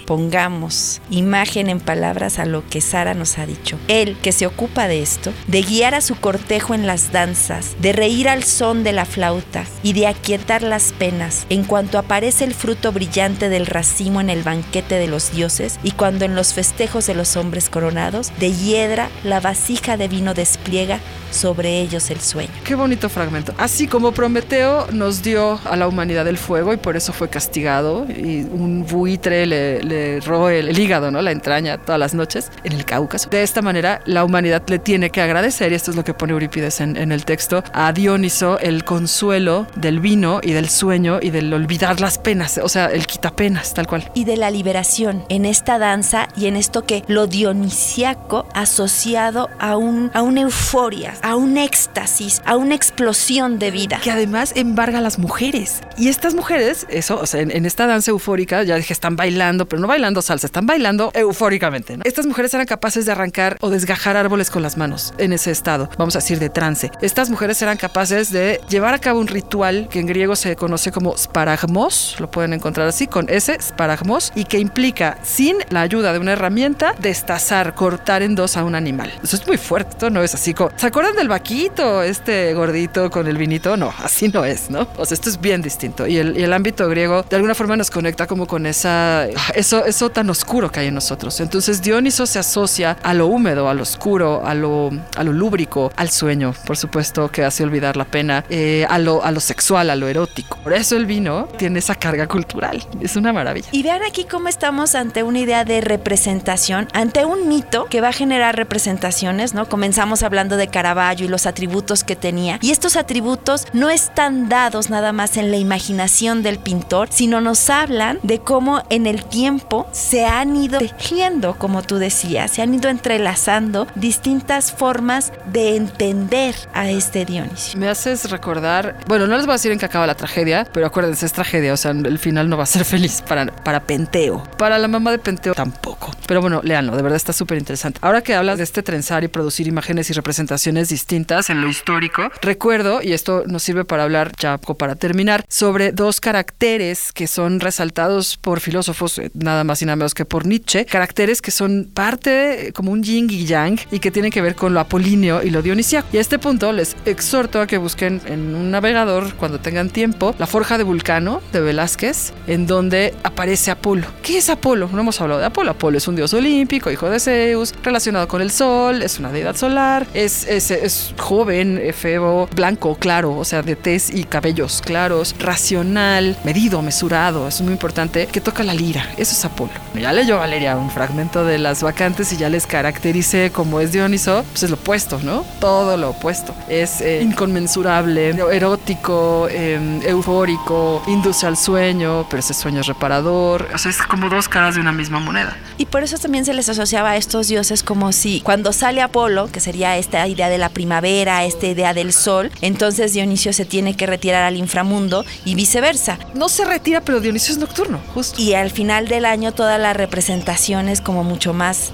pongamos 0.06 1.02
imagen 1.10 1.70
en 1.70 1.80
palabras 1.80 2.40
lo 2.52 2.68
que 2.68 2.82
Sara 2.82 3.14
nos 3.14 3.38
ha 3.38 3.46
dicho. 3.46 3.78
Él, 3.88 4.18
que 4.22 4.32
se 4.32 4.46
ocupa 4.46 4.88
de 4.88 5.02
esto, 5.02 5.32
de 5.48 5.62
guiar 5.62 5.96
a 5.96 6.02
su 6.02 6.16
cortejo 6.16 6.74
en 6.74 6.88
las 6.88 7.12
danzas, 7.12 7.76
de 7.80 7.94
reír 7.94 8.28
al 8.30 8.44
son 8.44 8.84
de 8.84 8.94
la 8.94 9.06
flauta 9.06 9.66
y 9.84 9.94
de 9.94 10.08
aquietar 10.08 10.64
las 10.64 10.92
penas, 10.94 11.46
en 11.50 11.64
cuanto 11.64 11.98
aparece 11.98 12.44
el 12.44 12.54
fruto 12.54 12.92
brillante 12.92 13.50
del 13.50 13.66
racimo 13.66 14.22
en 14.22 14.30
el 14.30 14.44
banquete 14.44 14.96
de 14.96 15.08
los 15.08 15.32
dioses 15.32 15.80
y 15.84 15.92
cuando 15.92 16.26
en 16.26 16.36
los 16.36 16.54
festejos 16.54 17.08
de 17.08 17.16
los 17.16 17.38
hombres 17.38 17.70
coronados, 17.70 18.32
de 18.40 18.54
hiedra 18.54 19.10
la 19.24 19.40
vasija 19.40 19.98
de 19.98 20.08
vino 20.08 20.34
despliega 20.34 21.00
sobre 21.32 21.80
ellos 21.80 22.10
el 22.10 22.20
sueño. 22.20 22.52
Qué 22.64 22.76
bonito 22.76 23.10
fragmento. 23.10 23.54
Así 23.58 23.88
como 23.88 24.12
Prometeo 24.12 24.88
nos 24.92 25.22
dio 25.22 25.60
a 25.66 25.76
la 25.76 25.88
humanidad 25.88 26.28
el 26.28 26.38
fuego 26.38 26.74
y 26.74 26.78
por 26.78 26.98
eso 26.98 27.14
fue 27.14 27.30
castigado 27.30 28.06
y 28.10 28.42
un 28.42 28.86
buitre 28.86 29.46
le, 29.46 29.82
le 29.84 30.20
roe 30.22 30.60
el, 30.60 30.78
hígado, 30.78 31.12
¿no? 31.12 31.22
La 31.22 31.32
entraña 31.32 31.78
todas 31.78 32.00
las 32.00 32.14
noches 32.14 32.29
en 32.64 32.74
el 32.74 32.86
Cáucaso. 32.86 33.30
De 33.30 33.44
esta 33.44 33.62
manera 33.62 34.02
la 34.06 34.24
humanidad 34.24 34.64
le 34.68 34.80
tiene 34.80 35.10
que 35.10 35.22
agradecer, 35.22 35.72
y 35.72 35.76
esto 35.76 35.92
es 35.92 35.98
lo 35.98 36.04
que 36.04 36.14
pone 36.14 36.34
Eurípides 36.34 36.80
en, 36.82 36.96
en 36.96 37.12
el 37.12 37.26
texto, 37.26 37.64
a 37.74 37.92
Dioniso 37.92 38.60
el 38.60 38.84
consuelo 38.84 39.68
del 39.76 40.00
vino 40.00 40.40
y 40.44 40.52
del 40.52 40.70
sueño 40.70 41.20
y 41.22 41.32
del 41.32 41.52
olvidar 41.54 42.00
las 42.00 42.18
penas, 42.18 42.60
o 42.62 42.70
sea, 42.70 42.88
el 42.88 43.08
quitapenas, 43.08 43.74
tal 43.74 43.88
cual. 43.88 44.12
Y 44.14 44.26
de 44.26 44.38
la 44.38 44.52
liberación 44.52 45.24
en 45.30 45.46
esta 45.46 45.80
danza 45.80 46.28
y 46.36 46.46
en 46.48 46.56
esto 46.56 46.86
que 46.86 47.04
lo 47.08 47.28
dionisiaco 47.28 48.48
asociado 48.54 49.50
a, 49.60 49.78
un, 49.78 50.12
a 50.14 50.22
una 50.22 50.42
euforia, 50.42 51.16
a 51.22 51.36
un 51.36 51.58
éxtasis, 51.58 52.42
a 52.46 52.56
una 52.56 52.76
explosión 52.76 53.60
de 53.60 53.72
vida. 53.72 54.00
Que 54.04 54.12
además 54.12 54.54
embarga 54.56 55.00
a 55.00 55.02
las 55.02 55.18
mujeres. 55.18 55.82
Y 55.98 56.10
estas 56.10 56.34
mujeres, 56.36 56.86
eso, 56.90 57.20
o 57.20 57.26
sea, 57.26 57.42
en, 57.42 57.52
en 57.52 57.66
esta 57.66 57.88
danza 57.88 58.12
eufórica, 58.12 58.64
ya 58.64 58.76
dije, 58.76 58.94
están 58.94 59.16
bailando, 59.16 59.68
pero 59.68 59.82
no 59.82 59.88
bailando 59.88 60.22
salsa, 60.22 60.48
están 60.48 60.66
bailando 60.66 61.12
eufóricamente. 61.14 61.98
¿no? 61.98 62.04
Estas 62.06 62.19
mujeres 62.26 62.54
eran 62.54 62.66
capaces 62.66 63.06
de 63.06 63.12
arrancar 63.12 63.58
o 63.62 63.70
desgajar 63.70 64.18
árboles 64.18 64.50
con 64.50 64.62
las 64.62 64.78
manos 64.78 65.14
en 65.18 65.34
ese 65.34 65.52
estado, 65.52 65.90
vamos 65.98 66.16
a 66.16 66.20
decir, 66.20 66.40
de 66.40 66.50
trance. 66.50 66.92
Estas 67.02 67.30
mujeres 67.30 67.62
eran 67.62 67.78
capaces 67.78 68.32
de 68.32 68.60
llevar 68.70 68.94
a 68.94 69.00
cabo 69.00 69.20
un 69.20 69.28
ritual 69.28 69.88
que 69.90 70.00
en 70.00 70.08
griego 70.08 70.36
se 70.36 70.56
conoce 70.56 70.92
como 70.92 71.18
sparagmos, 71.18 72.16
lo 72.20 72.30
pueden 72.30 72.54
encontrar 72.54 72.88
así, 72.88 73.08
con 73.08 73.30
ese 73.30 73.58
sparagmos, 73.62 74.32
y 74.36 74.46
que 74.46 74.60
implica, 74.60 75.18
sin 75.24 75.58
la 75.70 75.82
ayuda 75.82 76.14
de 76.14 76.20
una 76.20 76.34
herramienta, 76.34 76.94
destazar, 77.00 77.74
cortar 77.76 78.22
en 78.22 78.36
dos 78.36 78.58
a 78.58 78.64
un 78.64 78.76
animal. 78.76 79.12
Eso 79.24 79.36
es 79.36 79.48
muy 79.48 79.58
fuerte, 79.58 80.10
no 80.10 80.22
es 80.24 80.34
así. 80.34 80.54
como- 80.54 80.72
¿Se 80.76 80.88
acuerdan 80.88 81.16
del 81.16 81.28
vaquito, 81.28 82.04
este 82.04 82.54
gordito 82.54 83.10
con 83.10 83.28
el 83.28 83.38
vinito? 83.38 83.78
No, 83.78 83.94
así 84.04 84.30
no 84.30 84.46
es, 84.46 84.70
¿no? 84.70 84.88
O 84.98 85.06
sea, 85.06 85.16
esto 85.16 85.30
es 85.30 85.40
bien 85.40 85.62
distinto. 85.62 86.08
Y 86.08 86.18
el, 86.18 86.54
ámbito 86.54 86.88
griego 86.90 87.24
de 87.30 87.36
alguna 87.36 87.54
forma 87.54 87.78
nos 87.78 87.92
conecta 87.92 88.26
como 88.26 88.48
con 88.48 88.66
esa, 88.66 89.28
eso, 89.54 89.86
eso 89.86 90.10
tan 90.10 90.30
oscuro 90.30 90.72
que 90.72 90.80
hay 90.80 90.88
en 90.88 90.96
nosotros. 90.96 91.40
Entonces 91.40 91.82
Dioniso 92.10 92.26
se 92.26 92.40
asocia 92.40 92.98
a 93.04 93.14
lo 93.14 93.28
húmedo, 93.28 93.70
a 93.70 93.76
lo 93.76 93.84
oscuro, 93.84 94.42
a 94.44 94.56
lo, 94.56 94.90
a 95.16 95.24
lo 95.24 95.32
lúbrico, 95.32 95.92
al 95.96 96.10
sueño, 96.10 96.56
por 96.66 96.76
supuesto, 96.76 97.30
que 97.30 97.44
hace 97.44 97.64
olvidar 97.64 97.98
la 97.98 98.06
pena, 98.06 98.44
eh, 98.50 98.84
a, 98.90 98.98
lo, 98.98 99.24
a 99.24 99.30
lo 99.30 99.40
sexual, 99.40 99.92
a 99.92 99.96
lo 99.96 100.08
erótico. 100.08 100.58
Por 100.64 100.74
eso 100.74 100.98
el 100.98 101.06
vino 101.06 101.48
tiene 101.60 101.78
esa 101.78 101.94
carga 101.94 102.26
cultural. 102.26 102.84
Es 103.00 103.16
una 103.16 103.32
maravilla. 103.32 103.70
Y 103.72 103.84
vean 103.84 104.02
aquí 104.02 104.26
cómo 104.26 104.48
estamos 104.48 104.96
ante 104.96 105.22
una 105.22 105.38
idea 105.38 105.66
de 105.66 105.82
representación, 105.82 106.88
ante 106.94 107.26
un 107.26 107.48
mito 107.48 107.86
que 107.86 108.02
va 108.02 108.08
a 108.08 108.14
generar 108.14 108.56
representaciones, 108.56 109.54
¿no? 109.54 109.70
Comenzamos 109.70 110.24
hablando 110.24 110.58
de 110.58 110.68
Caravaggio 110.68 111.28
y 111.28 111.30
los 111.30 111.46
atributos 111.46 112.04
que 112.04 112.16
tenía. 112.16 112.58
Y 112.60 112.72
estos 112.72 112.96
atributos 112.96 113.68
no 113.72 113.92
están 113.92 114.50
dados 114.50 114.90
nada 114.90 115.14
más 115.14 115.38
en 115.38 115.52
la 115.52 115.58
imaginación 115.58 116.42
del 116.42 116.58
pintor, 116.58 117.10
sino 117.12 117.40
nos 117.40 117.70
hablan 117.70 118.18
de 118.24 118.40
cómo 118.40 118.82
en 118.90 119.06
el 119.06 119.24
tiempo 119.26 119.86
se 119.92 120.26
han 120.26 120.56
ido 120.56 120.80
tejiendo, 120.80 121.54
como 121.54 121.84
tú 121.84 121.99
decías, 122.00 122.52
se 122.52 122.62
han 122.62 122.74
ido 122.74 122.90
entrelazando 122.90 123.88
distintas 123.96 124.72
formas 124.72 125.32
de 125.52 125.76
entender 125.76 126.56
a 126.74 126.90
este 126.90 127.26
Dionisio. 127.26 127.80
Me 127.80 127.90
haces 127.90 128.30
recordar, 128.32 128.98
bueno, 129.08 129.28
no 129.28 129.36
les 129.36 129.46
voy 129.46 129.54
a 129.54 129.56
decir 129.56 129.72
en 129.72 129.80
qué 129.80 129.86
acaba 129.86 130.08
la 130.08 130.16
tragedia, 130.16 130.68
pero 130.72 130.88
acuérdense, 130.88 131.26
es 131.26 131.34
tragedia, 131.34 131.74
o 131.74 131.78
sea, 131.78 131.92
el 131.92 132.20
final 132.20 132.50
no 132.50 132.58
va 132.58 132.64
a 132.64 132.68
ser 132.68 132.86
feliz 132.86 133.22
para, 133.22 133.46
para 133.48 133.82
Penteo. 133.82 134.44
Para 134.58 134.80
la 134.80 134.88
mamá 134.88 135.12
de 135.12 135.20
Penteo 135.20 135.54
tampoco. 135.54 136.12
Pero 136.28 136.42
bueno, 136.42 136.62
léanlo, 136.64 136.96
de 136.96 137.02
verdad 137.02 137.18
está 137.18 137.34
súper 137.34 137.58
interesante. 137.58 138.00
Ahora 138.02 138.22
que 138.22 138.34
hablas 138.34 138.58
de 138.58 138.64
este 138.64 138.84
trenzar 138.84 139.24
y 139.24 139.28
producir 139.28 139.68
imágenes 139.68 140.10
y 140.10 140.14
representaciones 140.14 140.90
distintas 140.90 141.50
en 141.50 141.62
lo 141.62 141.68
histórico, 141.68 142.30
recuerdo, 142.42 143.02
y 143.02 143.14
esto 143.14 143.44
nos 143.46 143.64
sirve 143.64 143.86
para 143.86 144.04
hablar 144.04 144.32
ya 144.38 144.58
para 144.58 144.96
terminar, 144.96 145.46
sobre 145.48 145.92
dos 145.92 146.20
caracteres 146.22 147.12
que 147.12 147.28
son 147.28 147.60
resaltados 147.60 148.38
por 148.38 148.60
filósofos, 148.60 149.20
eh, 149.20 149.32
nada 149.34 149.64
más 149.64 149.82
y 149.82 149.86
nada 149.86 149.96
menos 149.96 150.14
que 150.14 150.26
por 150.26 150.46
Nietzsche, 150.46 150.86
caracteres 150.86 151.42
que 151.42 151.52
son 151.52 151.89
parte 151.90 152.72
como 152.74 152.92
un 152.92 153.04
yin 153.04 153.30
y 153.30 153.46
yang 153.46 153.80
y 153.92 154.00
que 154.00 154.12
tienen 154.12 154.32
que 154.32 154.42
ver 154.42 154.56
con 154.56 154.74
lo 154.74 154.80
apolíneo 154.80 155.44
y 155.44 155.50
lo 155.50 155.62
dionisíaco. 155.62 156.08
Y 156.14 156.18
a 156.18 156.22
este 156.22 156.40
punto 156.40 156.72
les 156.72 156.96
exhorto 157.06 157.62
a 157.62 157.68
que 157.68 157.78
busquen 157.78 158.22
en 158.26 158.56
un 158.56 158.72
navegador, 158.72 159.34
cuando 159.36 159.60
tengan 159.60 159.90
tiempo, 159.90 160.36
la 160.38 160.48
Forja 160.48 160.78
de 160.78 160.84
Vulcano 160.84 161.42
de 161.52 161.62
Velázquez, 161.62 162.34
en 162.48 162.68
donde 162.68 163.14
aparece 163.24 163.72
Apolo. 163.72 164.08
¿Qué 164.22 164.38
es 164.38 164.50
Apolo? 164.50 164.90
No 164.92 165.02
hemos 165.02 165.20
hablado 165.22 165.40
de 165.40 165.48
Apolo. 165.48 165.72
Apolo 165.72 165.98
es 165.98 166.08
un 166.08 166.16
dios 166.16 166.34
olímpico, 166.34 166.92
hijo 166.92 167.10
de 167.10 167.20
Zeus, 167.20 167.74
relacionado 167.84 168.28
con 168.28 168.42
el 168.42 168.52
sol, 168.52 169.02
es 169.02 169.20
una 169.20 169.32
deidad 169.32 169.56
solar, 169.56 170.08
es, 170.14 170.48
es, 170.48 170.72
es 170.72 171.14
joven, 171.18 171.80
efebo, 171.84 172.48
blanco, 172.56 172.96
claro, 172.96 173.38
o 173.38 173.46
sea, 173.46 173.62
de 173.62 173.76
tez 173.76 174.10
y 174.10 174.24
cabellos 174.24 174.82
claros, 174.82 175.36
racional, 175.40 176.38
medido, 176.44 176.82
mesurado, 176.82 177.48
es 177.48 177.62
muy 177.62 177.74
importante, 177.74 178.28
que 178.28 178.42
toca 178.42 178.64
la 178.64 178.74
lira. 178.74 179.10
Eso 179.18 179.34
es 179.34 179.46
Apolo. 179.46 179.72
Ya 179.96 180.14
leyó 180.14 180.38
Valeria 180.38 180.78
un 180.78 180.90
fragmento 180.90 181.46
de 181.46 181.58
las 181.58 181.79
vacantes 181.84 182.32
y 182.34 182.38
ya 182.38 182.50
les 182.50 182.66
caracterice 182.66 183.52
como 183.52 183.80
es 183.80 183.92
Dioniso, 183.92 184.44
pues 184.52 184.64
es 184.64 184.70
lo 184.70 184.76
opuesto, 184.76 185.20
¿no? 185.24 185.46
Todo 185.60 185.98
lo 185.98 186.12
opuesto. 186.12 186.54
Es 186.68 187.02
eh, 187.02 187.22
inconmensurable, 187.22 188.30
erótico, 188.30 189.48
eh, 189.50 190.00
eufórico, 190.06 191.04
induce 191.08 191.46
al 191.48 191.58
sueño, 191.58 192.26
pero 192.30 192.40
ese 192.40 192.54
sueño 192.54 192.82
es 192.82 192.88
reparador. 192.88 193.68
O 193.74 193.78
sea, 193.78 193.92
es 193.92 193.98
como 193.98 194.30
dos 194.30 194.50
caras 194.50 194.76
de 194.76 194.82
una 194.82 194.92
misma 194.92 195.20
moneda. 195.20 195.58
Y 195.78 195.86
por 195.86 196.04
eso 196.04 196.18
también 196.18 196.46
se 196.46 196.54
les 196.54 196.70
asociaba 196.70 197.12
a 197.12 197.18
estos 197.18 197.48
dioses 197.48 197.84
como 197.84 198.12
si 198.12 198.42
cuando 198.42 198.74
sale 198.74 199.02
Apolo, 199.02 199.48
que 199.48 199.60
sería 199.60 199.98
esta 199.98 200.28
idea 200.28 200.50
de 200.50 200.58
la 200.58 200.70
primavera, 200.70 201.44
esta 201.46 201.68
idea 201.68 201.94
del 201.94 202.14
sol, 202.14 202.52
entonces 202.62 203.14
Dionisio 203.14 203.54
se 203.54 203.66
tiene 203.66 203.96
que 203.96 204.06
retirar 204.06 204.44
al 204.44 204.58
inframundo 204.58 205.26
y 205.46 205.56
viceversa. 205.56 206.18
No 206.34 206.50
se 206.50 206.66
retira, 206.66 207.02
pero 207.02 207.20
Dionisio 207.20 207.54
es 207.54 207.60
nocturno, 207.60 208.00
justo. 208.14 208.42
Y 208.42 208.54
al 208.54 208.72
final 208.72 209.08
del 209.08 209.26
año 209.26 209.54
todas 209.54 209.80
las 209.80 209.96
representaciones 209.96 211.02
como 211.02 211.24
mucho 211.24 211.54
más 211.54 211.69
más. 211.70 211.94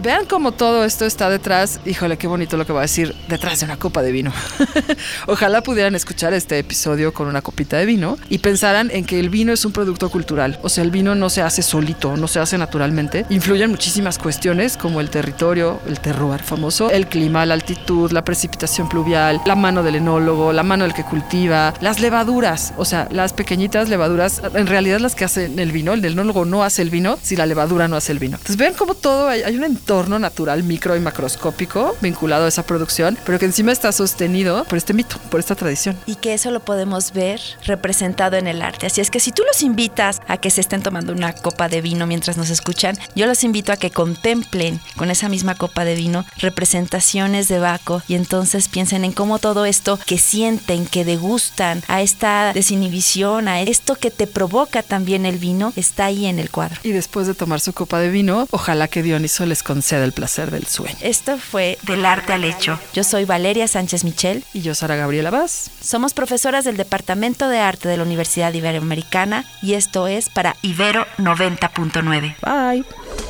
Vean 0.00 0.26
cómo 0.26 0.52
todo 0.52 0.84
esto 0.84 1.04
está 1.04 1.30
detrás, 1.30 1.80
híjole, 1.84 2.18
qué 2.18 2.26
bonito 2.26 2.56
lo 2.56 2.66
que 2.66 2.72
va 2.72 2.80
a 2.80 2.82
decir, 2.82 3.14
detrás 3.28 3.60
de 3.60 3.66
una 3.66 3.76
copa 3.76 4.02
de 4.02 4.10
vino. 4.10 4.32
Ojalá 5.26 5.62
pudieran 5.62 5.94
escuchar 5.94 6.32
este 6.32 6.58
episodio 6.58 7.12
con 7.12 7.28
una 7.28 7.40
copita 7.40 7.76
de 7.76 7.86
vino 7.86 8.16
y 8.28 8.38
pensaran 8.38 8.90
en 8.90 9.04
que 9.04 9.20
el 9.20 9.30
vino 9.30 9.52
es 9.52 9.64
un 9.64 9.72
producto 9.72 10.10
cultural. 10.10 10.58
O 10.62 10.68
sea, 10.68 10.82
el 10.82 10.90
vino 10.90 11.14
no 11.14 11.30
se 11.30 11.42
hace 11.42 11.62
solito, 11.62 12.16
no 12.16 12.26
se 12.26 12.40
hace 12.40 12.58
naturalmente. 12.58 13.26
Influyen 13.30 13.70
muchísimas 13.70 14.18
cuestiones 14.18 14.76
como 14.76 15.00
el 15.00 15.10
territorio, 15.10 15.80
el 15.86 16.00
terroir 16.00 16.42
famoso, 16.42 16.90
el 16.90 17.06
clima, 17.06 17.46
la 17.46 17.54
altitud, 17.54 18.10
la 18.10 18.24
precipitación 18.24 18.88
pluvial, 18.88 19.40
la 19.46 19.54
mano 19.54 19.82
del 19.82 19.96
enólogo, 19.96 20.52
la 20.52 20.64
mano 20.64 20.84
del 20.84 20.94
que 20.94 21.04
cultiva, 21.04 21.74
las 21.80 22.00
levaduras, 22.00 22.74
o 22.76 22.84
sea, 22.84 23.08
las 23.12 23.32
pequeñitas 23.32 23.88
levaduras, 23.88 24.42
en 24.54 24.66
realidad 24.66 24.98
las 24.98 25.14
que 25.14 25.24
hacen 25.24 25.58
el 25.58 25.70
vino, 25.70 25.92
el 25.92 26.04
enólogo 26.04 26.44
no 26.44 26.64
hace 26.64 26.82
el 26.82 26.90
vino 26.90 27.18
si 27.22 27.36
la 27.36 27.46
levadura 27.46 27.86
no 27.86 27.96
hace 27.96 28.12
el 28.12 28.18
vino. 28.18 28.36
Entonces 28.36 28.56
vean 28.56 28.74
cómo 28.74 28.87
todo, 28.94 29.28
hay, 29.28 29.42
hay 29.42 29.56
un 29.56 29.64
entorno 29.64 30.18
natural 30.18 30.62
micro 30.62 30.96
y 30.96 31.00
macroscópico 31.00 31.96
vinculado 32.00 32.44
a 32.44 32.48
esa 32.48 32.64
producción, 32.64 33.18
pero 33.24 33.38
que 33.38 33.46
encima 33.46 33.72
está 33.72 33.92
sostenido 33.92 34.64
por 34.64 34.78
este 34.78 34.94
mito, 34.94 35.18
por 35.30 35.40
esta 35.40 35.54
tradición. 35.54 35.96
Y 36.06 36.16
que 36.16 36.34
eso 36.34 36.50
lo 36.50 36.60
podemos 36.60 37.12
ver 37.12 37.40
representado 37.64 38.36
en 38.36 38.46
el 38.46 38.62
arte. 38.62 38.86
Así 38.86 39.00
es 39.00 39.10
que 39.10 39.20
si 39.20 39.32
tú 39.32 39.42
los 39.46 39.62
invitas 39.62 40.20
a 40.26 40.36
que 40.36 40.50
se 40.50 40.60
estén 40.60 40.82
tomando 40.82 41.12
una 41.12 41.32
copa 41.32 41.68
de 41.68 41.80
vino 41.80 42.06
mientras 42.06 42.36
nos 42.36 42.50
escuchan, 42.50 42.96
yo 43.14 43.26
los 43.26 43.44
invito 43.44 43.72
a 43.72 43.76
que 43.76 43.90
contemplen 43.90 44.80
con 44.96 45.10
esa 45.10 45.28
misma 45.28 45.54
copa 45.54 45.84
de 45.84 45.94
vino 45.94 46.24
representaciones 46.38 47.48
de 47.48 47.58
Baco 47.58 48.02
y 48.06 48.14
entonces 48.14 48.68
piensen 48.68 49.04
en 49.04 49.12
cómo 49.12 49.38
todo 49.38 49.64
esto 49.64 49.98
que 50.06 50.18
sienten, 50.18 50.86
que 50.86 51.04
degustan, 51.04 51.82
a 51.88 52.02
esta 52.02 52.52
desinhibición, 52.52 53.48
a 53.48 53.60
esto 53.60 53.96
que 53.96 54.10
te 54.10 54.26
provoca 54.26 54.82
también 54.82 55.26
el 55.26 55.38
vino, 55.38 55.72
está 55.76 56.06
ahí 56.06 56.26
en 56.26 56.38
el 56.38 56.50
cuadro. 56.50 56.80
Y 56.82 56.92
después 56.92 57.26
de 57.26 57.34
tomar 57.34 57.60
su 57.60 57.72
copa 57.72 57.98
de 57.98 58.10
vino, 58.10 58.46
ojalá 58.50 58.77
que 58.86 59.02
Dioniso 59.02 59.44
les 59.46 59.64
conceda 59.64 60.04
el 60.04 60.12
placer 60.12 60.52
del 60.52 60.66
sueño. 60.66 60.96
Esto 61.00 61.38
fue 61.38 61.76
Del 61.82 62.04
Arte 62.04 62.32
al 62.32 62.44
Hecho. 62.44 62.78
Yo 62.94 63.02
soy 63.02 63.24
Valeria 63.24 63.66
Sánchez 63.66 64.04
Michel. 64.04 64.44
Y 64.54 64.60
yo, 64.60 64.76
Sara 64.76 64.94
Gabriela 64.94 65.30
Vaz. 65.30 65.70
Somos 65.80 66.14
profesoras 66.14 66.64
del 66.64 66.76
Departamento 66.76 67.48
de 67.48 67.58
Arte 67.58 67.88
de 67.88 67.96
la 67.96 68.04
Universidad 68.04 68.52
Iberoamericana 68.52 69.44
y 69.62 69.74
esto 69.74 70.06
es 70.06 70.28
para 70.28 70.54
Ibero 70.62 71.06
90.9. 71.18 72.36
Bye. 72.42 72.84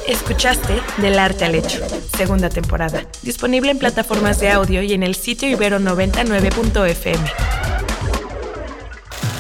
Escuchaste 0.07 0.81
Del 0.99 1.19
Arte 1.19 1.45
al 1.45 1.55
Hecho, 1.55 1.81
segunda 2.17 2.51
temporada. 2.51 3.05
Disponible 3.23 3.71
en 3.71 3.79
plataformas 3.79 4.41
de 4.41 4.51
audio 4.51 4.83
y 4.83 4.93
en 4.93 5.03
el 5.03 5.15
sitio 5.15 5.49
ibero99.fm. 5.49 7.68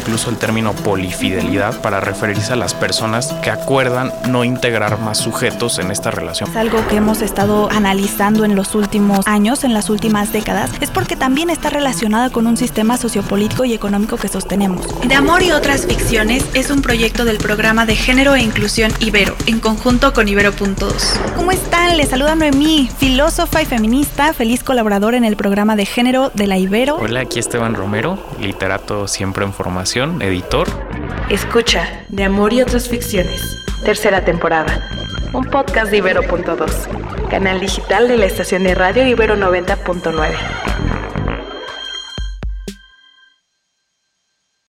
incluso 0.09 0.31
el 0.31 0.39
término 0.39 0.73
polifidelidad 0.73 1.83
para 1.83 2.01
referirse 2.01 2.55
a 2.55 2.57
las 2.57 2.73
personas 2.73 3.35
que 3.43 3.51
acuerdan 3.51 4.11
no 4.27 4.43
integrar 4.43 4.99
más 5.01 5.19
sujetos 5.19 5.79
en 5.79 5.91
esta 5.91 6.11
relación. 6.11 6.49
Es 6.49 6.57
algo 6.57 6.79
que 6.89 6.97
hemos 6.97 7.21
estado 7.21 7.69
analizando 7.71 8.47
en 8.47 8.57
los 8.57 8.75
últimos 8.75 9.27
años, 9.27 9.65
en 9.65 9.75
las 9.75 9.91
últimas 9.91 10.33
décadas, 10.33 10.71
es 10.81 10.91
porque 10.91 11.15
también 11.15 11.51
está 11.51 11.69
relacionada 11.69 12.31
con 12.31 12.47
un 12.47 12.57
sistema 12.57 12.97
sociopolítico 12.97 13.67
y 13.67 13.75
económico 13.75 14.17
que 14.17 14.29
sostenemos. 14.29 14.87
De 15.07 15.15
Amor 15.15 15.43
y 15.43 15.53
otras 15.53 15.85
ficciones 15.85 16.43
es 16.55 16.71
un 16.71 16.81
proyecto 16.81 17.27
del 17.27 17.37
programa 17.37 17.85
de 17.85 17.95
género 17.95 18.35
e 18.35 18.41
inclusión 18.41 18.91
Ibero, 19.01 19.37
en 19.45 19.61
conjunto 19.61 20.15
con 20.15 20.27
Ibero.2. 20.27 21.35
¿Cómo 21.37 21.53
están? 21.53 21.99
Les 21.99 22.09
saluda 22.09 22.35
Noemí, 22.35 22.89
filósofa 22.97 23.61
y 23.61 23.67
feminista, 23.67 24.33
feliz 24.33 24.65
colaboradora 24.65 25.19
en 25.19 25.27
el 25.27 25.37
programa 25.37 25.77
de 25.77 25.85
género 25.85 26.31
de 26.33 26.47
la 26.47 26.57
Ibero. 26.57 26.97
Hola, 26.97 27.21
aquí 27.21 27.39
Esteban 27.39 27.75
Romero, 27.75 28.19
literato 28.41 29.07
siempre 29.07 29.45
en 29.45 29.53
formación, 29.53 29.98
editor. 29.99 30.69
Escucha 31.29 32.05
De 32.09 32.23
Amor 32.23 32.53
y 32.53 32.63
otras 32.63 32.89
ficciones, 32.89 33.43
tercera 33.85 34.25
temporada. 34.25 34.89
Un 35.33 35.45
podcast 35.45 35.91
de 35.91 35.97
Ibero.2, 35.99 37.29
canal 37.29 37.59
digital 37.59 38.07
de 38.07 38.17
la 38.17 38.27
estación 38.27 38.63
de 38.63 38.77
radio 38.77 39.07
Ibero 39.07 39.35
90.9. 39.37 40.98